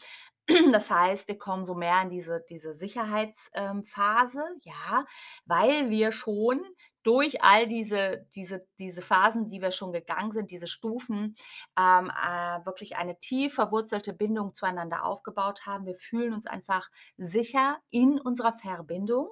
das 0.72 0.92
heißt, 0.92 1.28
wir 1.28 1.38
kommen 1.38 1.66
so 1.66 1.74
mehr 1.74 2.02
in 2.02 2.10
diese, 2.10 2.44
diese 2.50 2.74
Sicherheitsphase, 2.74 4.40
ähm, 4.40 4.62
ja, 4.64 5.06
weil 5.46 5.90
wir 5.90 6.12
schon 6.12 6.62
durch 7.04 7.44
all 7.44 7.68
diese, 7.68 8.26
diese, 8.36 8.66
diese 8.80 9.02
Phasen, 9.02 9.48
die 9.48 9.62
wir 9.62 9.72
schon 9.72 9.92
gegangen 9.92 10.32
sind, 10.32 10.52
diese 10.52 10.68
Stufen, 10.68 11.36
ähm, 11.78 12.12
äh, 12.12 12.66
wirklich 12.66 12.98
eine 12.98 13.18
tief 13.18 13.56
verwurzelte 13.56 14.14
Bindung 14.14 14.54
zueinander 14.54 15.06
aufgebaut 15.06 15.66
haben. 15.66 15.86
Wir 15.86 15.96
fühlen 15.96 16.34
uns 16.34 16.46
einfach 16.46 16.90
sicher 17.18 17.80
in 17.90 18.20
unserer 18.20 18.54
Verbindung. 18.54 19.30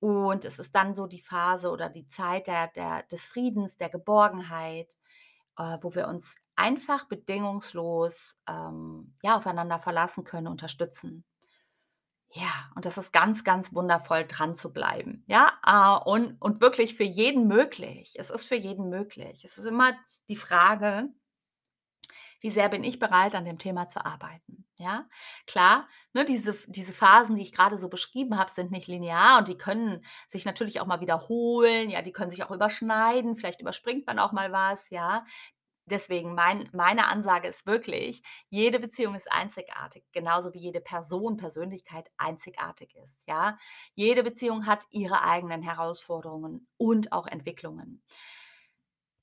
Und 0.00 0.44
es 0.44 0.58
ist 0.58 0.74
dann 0.74 0.94
so 0.94 1.06
die 1.06 1.20
Phase 1.20 1.70
oder 1.70 1.88
die 1.88 2.06
Zeit 2.06 2.46
der, 2.46 2.68
der, 2.68 3.02
des 3.04 3.26
Friedens, 3.26 3.76
der 3.78 3.88
Geborgenheit, 3.88 4.94
äh, 5.58 5.78
wo 5.82 5.94
wir 5.94 6.06
uns 6.08 6.36
einfach 6.54 7.06
bedingungslos 7.06 8.36
ähm, 8.48 9.14
ja, 9.22 9.36
aufeinander 9.36 9.78
verlassen 9.78 10.24
können, 10.24 10.48
unterstützen. 10.48 11.24
Ja, 12.30 12.70
und 12.74 12.84
das 12.84 12.98
ist 12.98 13.12
ganz, 13.12 13.42
ganz 13.44 13.74
wundervoll, 13.74 14.24
dran 14.26 14.54
zu 14.56 14.72
bleiben. 14.72 15.24
Ja, 15.26 15.58
äh, 15.64 16.08
und, 16.08 16.36
und 16.40 16.60
wirklich 16.60 16.94
für 16.94 17.04
jeden 17.04 17.46
möglich. 17.48 18.14
Es 18.18 18.30
ist 18.30 18.46
für 18.46 18.54
jeden 18.56 18.88
möglich. 18.90 19.44
Es 19.44 19.56
ist 19.58 19.64
immer 19.64 19.94
die 20.28 20.36
Frage, 20.36 21.08
wie 22.40 22.50
sehr 22.50 22.68
bin 22.68 22.84
ich 22.84 22.98
bereit, 22.98 23.34
an 23.34 23.44
dem 23.44 23.58
Thema 23.58 23.88
zu 23.88 24.04
arbeiten. 24.04 24.64
Ja, 24.78 25.08
klar, 25.46 25.88
ne, 26.12 26.24
diese, 26.24 26.54
diese 26.68 26.92
Phasen, 26.92 27.34
die 27.34 27.42
ich 27.42 27.52
gerade 27.52 27.78
so 27.78 27.88
beschrieben 27.88 28.38
habe, 28.38 28.52
sind 28.52 28.70
nicht 28.70 28.86
linear 28.86 29.38
und 29.38 29.48
die 29.48 29.58
können 29.58 30.04
sich 30.28 30.44
natürlich 30.44 30.80
auch 30.80 30.86
mal 30.86 31.00
wiederholen. 31.00 31.90
Ja, 31.90 32.00
die 32.02 32.12
können 32.12 32.30
sich 32.30 32.44
auch 32.44 32.52
überschneiden. 32.52 33.34
Vielleicht 33.34 33.60
überspringt 33.60 34.06
man 34.06 34.18
auch 34.20 34.30
mal 34.32 34.52
was. 34.52 34.90
Ja, 34.90 35.24
Deswegen 35.90 36.34
mein, 36.34 36.68
meine 36.72 37.08
Ansage 37.08 37.48
ist 37.48 37.66
wirklich, 37.66 38.22
jede 38.48 38.78
Beziehung 38.78 39.14
ist 39.14 39.30
einzigartig, 39.30 40.04
genauso 40.12 40.54
wie 40.54 40.58
jede 40.58 40.80
Person, 40.80 41.36
Persönlichkeit 41.36 42.10
einzigartig 42.16 42.94
ist. 43.04 43.26
Ja, 43.26 43.58
jede 43.94 44.22
Beziehung 44.22 44.66
hat 44.66 44.86
ihre 44.90 45.22
eigenen 45.22 45.62
Herausforderungen 45.62 46.66
und 46.76 47.12
auch 47.12 47.26
Entwicklungen. 47.26 48.02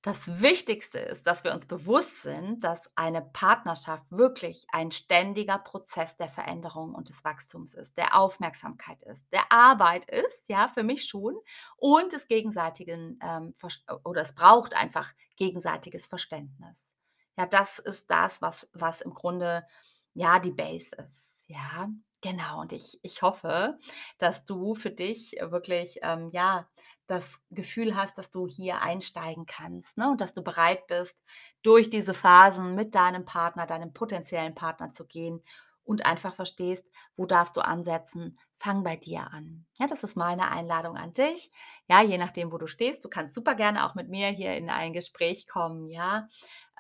Das 0.05 0.39
Wichtigste 0.39 0.99
ist, 0.99 1.25
dass 1.25 1.43
wir 1.43 1.51
uns 1.51 1.65
bewusst 1.65 2.21
sind, 2.21 2.63
dass 2.63 2.91
eine 2.95 3.23
Partnerschaft 3.23 4.03
wirklich 4.11 4.67
ein 4.71 4.91
ständiger 4.91 5.57
Prozess 5.57 6.15
der 6.15 6.29
Veränderung 6.29 6.93
und 6.93 7.09
des 7.09 7.23
Wachstums 7.25 7.73
ist, 7.73 7.97
der 7.97 8.15
Aufmerksamkeit 8.15 9.01
ist, 9.01 9.25
der 9.33 9.51
Arbeit 9.51 10.05
ist, 10.05 10.47
ja, 10.47 10.67
für 10.67 10.83
mich 10.83 11.05
schon, 11.05 11.35
und 11.77 12.13
des 12.13 12.27
gegenseitigen, 12.27 13.17
ähm, 13.23 13.55
oder 14.03 14.21
es 14.21 14.35
braucht 14.35 14.75
einfach 14.75 15.11
gegenseitiges 15.37 16.07
Verständnis. 16.07 16.93
Ja, 17.37 17.45
das 17.45 17.79
ist 17.79 18.09
das, 18.09 18.41
was, 18.41 18.69
was 18.73 19.01
im 19.01 19.13
Grunde, 19.13 19.65
ja, 20.13 20.39
die 20.39 20.51
Base 20.51 20.95
ist, 20.95 21.35
ja. 21.47 21.89
Genau, 22.21 22.61
und 22.61 22.71
ich, 22.73 22.97
ich 23.03 23.21
hoffe, 23.21 23.77
dass 24.17 24.45
du 24.45 24.73
für 24.73 24.89
dich 24.89 25.35
wirklich, 25.39 25.99
ähm, 26.01 26.29
ja, 26.31 26.67
das 27.05 27.39
Gefühl 27.51 27.95
hast, 27.95 28.17
dass 28.17 28.31
du 28.31 28.47
hier 28.47 28.81
einsteigen 28.81 29.45
kannst 29.45 29.95
ne? 29.95 30.09
und 30.09 30.21
dass 30.21 30.33
du 30.33 30.41
bereit 30.41 30.87
bist, 30.87 31.15
durch 31.61 31.91
diese 31.91 32.15
Phasen 32.15 32.73
mit 32.73 32.95
deinem 32.95 33.25
Partner, 33.25 33.67
deinem 33.67 33.93
potenziellen 33.93 34.55
Partner 34.55 34.91
zu 34.91 35.05
gehen 35.05 35.43
und 35.85 36.05
einfach 36.05 36.33
verstehst, 36.33 36.85
wo 37.15 37.25
darfst 37.25 37.55
du 37.55 37.61
ansetzen, 37.61 38.37
fang 38.53 38.83
bei 38.83 38.95
dir 38.95 39.31
an. 39.31 39.65
Ja, 39.75 39.87
das 39.87 40.03
ist 40.03 40.17
meine 40.17 40.49
Einladung 40.49 40.97
an 40.97 41.13
dich. 41.13 41.51
Ja, 41.87 42.01
je 42.01 42.17
nachdem, 42.17 42.51
wo 42.51 42.57
du 42.57 42.67
stehst, 42.67 43.05
du 43.05 43.09
kannst 43.09 43.35
super 43.35 43.55
gerne 43.55 43.85
auch 43.85 43.95
mit 43.95 44.09
mir 44.09 44.29
hier 44.29 44.55
in 44.57 44.69
ein 44.69 44.93
Gespräch 44.93 45.47
kommen. 45.47 45.89
Ja, 45.89 46.27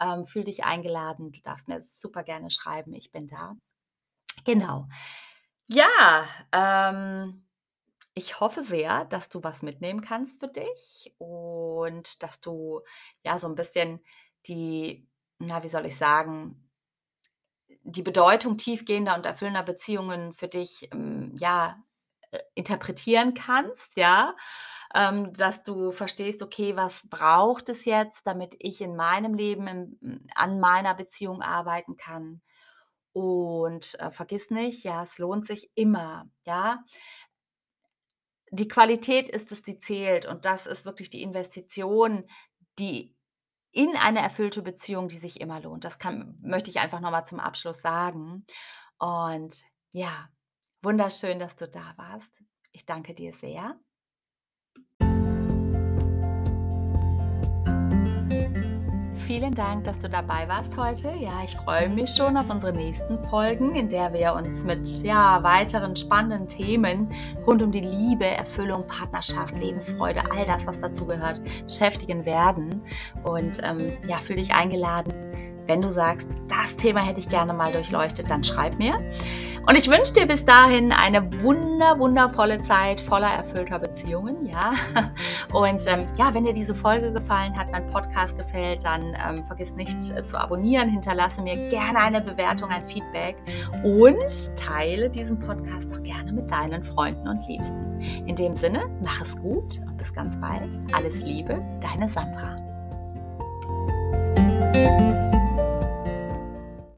ähm, 0.01 0.25
fühl 0.25 0.43
dich 0.43 0.63
eingeladen. 0.63 1.31
Du 1.31 1.39
darfst 1.41 1.67
mir 1.67 1.81
super 1.83 2.23
gerne 2.23 2.51
schreiben. 2.51 2.93
Ich 2.93 3.11
bin 3.11 3.27
da. 3.27 3.55
Genau. 4.43 4.87
Ja, 5.67 6.25
ähm, 6.51 7.45
ich 8.15 8.39
hoffe 8.39 8.63
sehr, 8.63 9.05
dass 9.05 9.29
du 9.29 9.43
was 9.43 9.61
mitnehmen 9.61 10.01
kannst 10.01 10.39
für 10.39 10.47
dich 10.47 11.13
und 11.17 12.23
dass 12.23 12.41
du 12.41 12.81
ja 13.23 13.37
so 13.39 13.47
ein 13.47 13.55
bisschen 13.55 13.99
die, 14.47 15.07
na, 15.39 15.63
wie 15.63 15.69
soll 15.69 15.85
ich 15.85 15.97
sagen, 15.97 16.64
die 17.85 18.01
Bedeutung 18.03 18.57
tiefgehender 18.57 19.15
und 19.15 19.25
erfüllender 19.25 19.63
Beziehungen 19.63 20.33
für 20.33 20.47
dich 20.47 20.89
ähm, 20.91 21.33
ja 21.37 21.77
äh, 22.31 22.39
interpretieren 22.55 23.33
kannst, 23.35 23.97
ja, 23.97 24.35
ähm, 24.93 25.33
dass 25.33 25.63
du 25.63 25.91
verstehst, 25.91 26.41
okay, 26.43 26.75
was 26.75 27.07
braucht 27.09 27.69
es 27.69 27.85
jetzt, 27.85 28.25
damit 28.27 28.55
ich 28.59 28.81
in 28.81 28.95
meinem 28.95 29.35
Leben 29.35 29.67
im, 29.67 30.27
an 30.35 30.59
meiner 30.59 30.95
Beziehung 30.95 31.41
arbeiten 31.41 31.97
kann 31.97 32.41
und, 33.13 33.95
äh, 33.99 34.11
vergiss 34.11 34.51
nicht, 34.51 34.83
ja, 34.83 35.03
es 35.03 35.17
lohnt 35.19 35.47
sich 35.47 35.71
immer, 35.75 36.27
ja? 36.45 36.83
Die 38.51 38.67
Qualität 38.67 39.29
ist 39.29 39.51
es, 39.51 39.63
die 39.63 39.79
zählt 39.79 40.25
und 40.25 40.45
das 40.45 40.67
ist 40.67 40.85
wirklich 40.85 41.09
die 41.09 41.21
Investition, 41.23 42.25
die 42.79 43.14
in 43.75 43.97
eine 43.97 44.19
erfüllte 44.21 44.61
Beziehung, 44.61 45.09
die 45.09 45.17
sich 45.17 45.41
immer 45.41 45.59
lohnt. 45.59 45.83
Das 45.83 45.99
kann 45.99 46.37
möchte 46.41 46.69
ich 46.69 46.79
einfach 46.79 47.01
noch 47.01 47.11
mal 47.11 47.25
zum 47.25 47.41
Abschluss 47.41 47.81
sagen. 47.81 48.45
Und 48.97 49.63
ja, 49.91 50.29
wunderschön, 50.81 51.39
dass 51.39 51.57
du 51.57 51.67
da 51.67 51.93
warst. 51.97 52.31
Ich 52.71 52.85
danke 52.85 53.13
dir 53.13 53.33
sehr. 53.33 53.77
Vielen 59.25 59.55
Dank, 59.55 59.85
dass 59.85 59.97
du 59.97 60.07
dabei 60.07 60.47
warst 60.47 60.77
heute. 60.77 61.11
Ja, 61.19 61.43
ich 61.43 61.55
freue 61.55 61.89
mich 61.89 62.11
schon 62.11 62.37
auf 62.37 62.47
unsere 62.47 62.71
nächsten 62.71 63.17
Folgen, 63.23 63.73
in 63.73 63.89
der 63.89 64.13
wir 64.13 64.35
uns 64.35 64.63
mit 64.63 64.87
ja, 65.01 65.41
weiteren 65.41 65.95
spannenden 65.95 66.47
Themen 66.47 67.11
rund 67.47 67.63
um 67.63 67.71
die 67.71 67.79
Liebe, 67.79 68.25
Erfüllung, 68.25 68.85
Partnerschaft, 68.85 69.57
Lebensfreude, 69.57 70.21
all 70.29 70.45
das, 70.45 70.67
was 70.67 70.79
dazu 70.79 71.07
gehört, 71.07 71.41
beschäftigen 71.65 72.23
werden. 72.23 72.83
Und 73.23 73.61
ähm, 73.63 73.97
ja, 74.07 74.17
fühle 74.17 74.41
dich 74.41 74.53
eingeladen. 74.53 75.11
Wenn 75.65 75.81
du 75.81 75.89
sagst, 75.89 76.27
das 76.47 76.75
Thema 76.75 76.99
hätte 76.99 77.19
ich 77.19 77.27
gerne 77.27 77.51
mal 77.51 77.71
durchleuchtet, 77.71 78.29
dann 78.29 78.43
schreib 78.43 78.77
mir. 78.77 78.99
Und 79.67 79.75
ich 79.75 79.89
wünsche 79.89 80.13
dir 80.13 80.27
bis 80.27 80.45
dahin 80.45 80.91
eine 80.91 81.41
wunder, 81.41 81.97
wundervolle 81.97 82.61
Zeit 82.61 83.01
voller 83.01 83.29
erfüllter 83.29 83.79
Beziehungen, 83.79 84.45
ja. 84.45 84.73
Und 85.53 85.85
ähm, 85.87 86.07
ja, 86.17 86.33
wenn 86.33 86.43
dir 86.43 86.53
diese 86.53 86.75
Folge 86.75 87.11
gefallen 87.11 87.57
hat, 87.57 87.71
mein 87.71 87.87
Podcast 87.87 88.37
gefällt, 88.37 88.85
dann 88.85 89.15
ähm, 89.27 89.43
vergiss 89.45 89.73
nicht 89.73 89.97
äh, 90.15 90.23
zu 90.23 90.37
abonnieren, 90.37 90.89
hinterlasse 90.89 91.41
mir 91.41 91.69
gerne 91.69 91.99
eine 91.99 92.21
Bewertung, 92.21 92.69
ein 92.69 92.85
Feedback 92.85 93.37
und 93.83 94.55
teile 94.55 95.09
diesen 95.09 95.39
Podcast 95.39 95.91
auch 95.93 96.03
gerne 96.03 96.31
mit 96.31 96.51
deinen 96.51 96.83
Freunden 96.83 97.27
und 97.27 97.47
Liebsten. 97.47 97.99
In 98.27 98.35
dem 98.35 98.55
Sinne, 98.55 98.85
mach 99.03 99.21
es 99.21 99.35
gut 99.35 99.81
und 99.87 99.97
bis 99.97 100.13
ganz 100.13 100.39
bald. 100.39 100.77
Alles 100.93 101.21
Liebe, 101.21 101.59
deine 101.81 102.07
Sandra. 102.07 102.55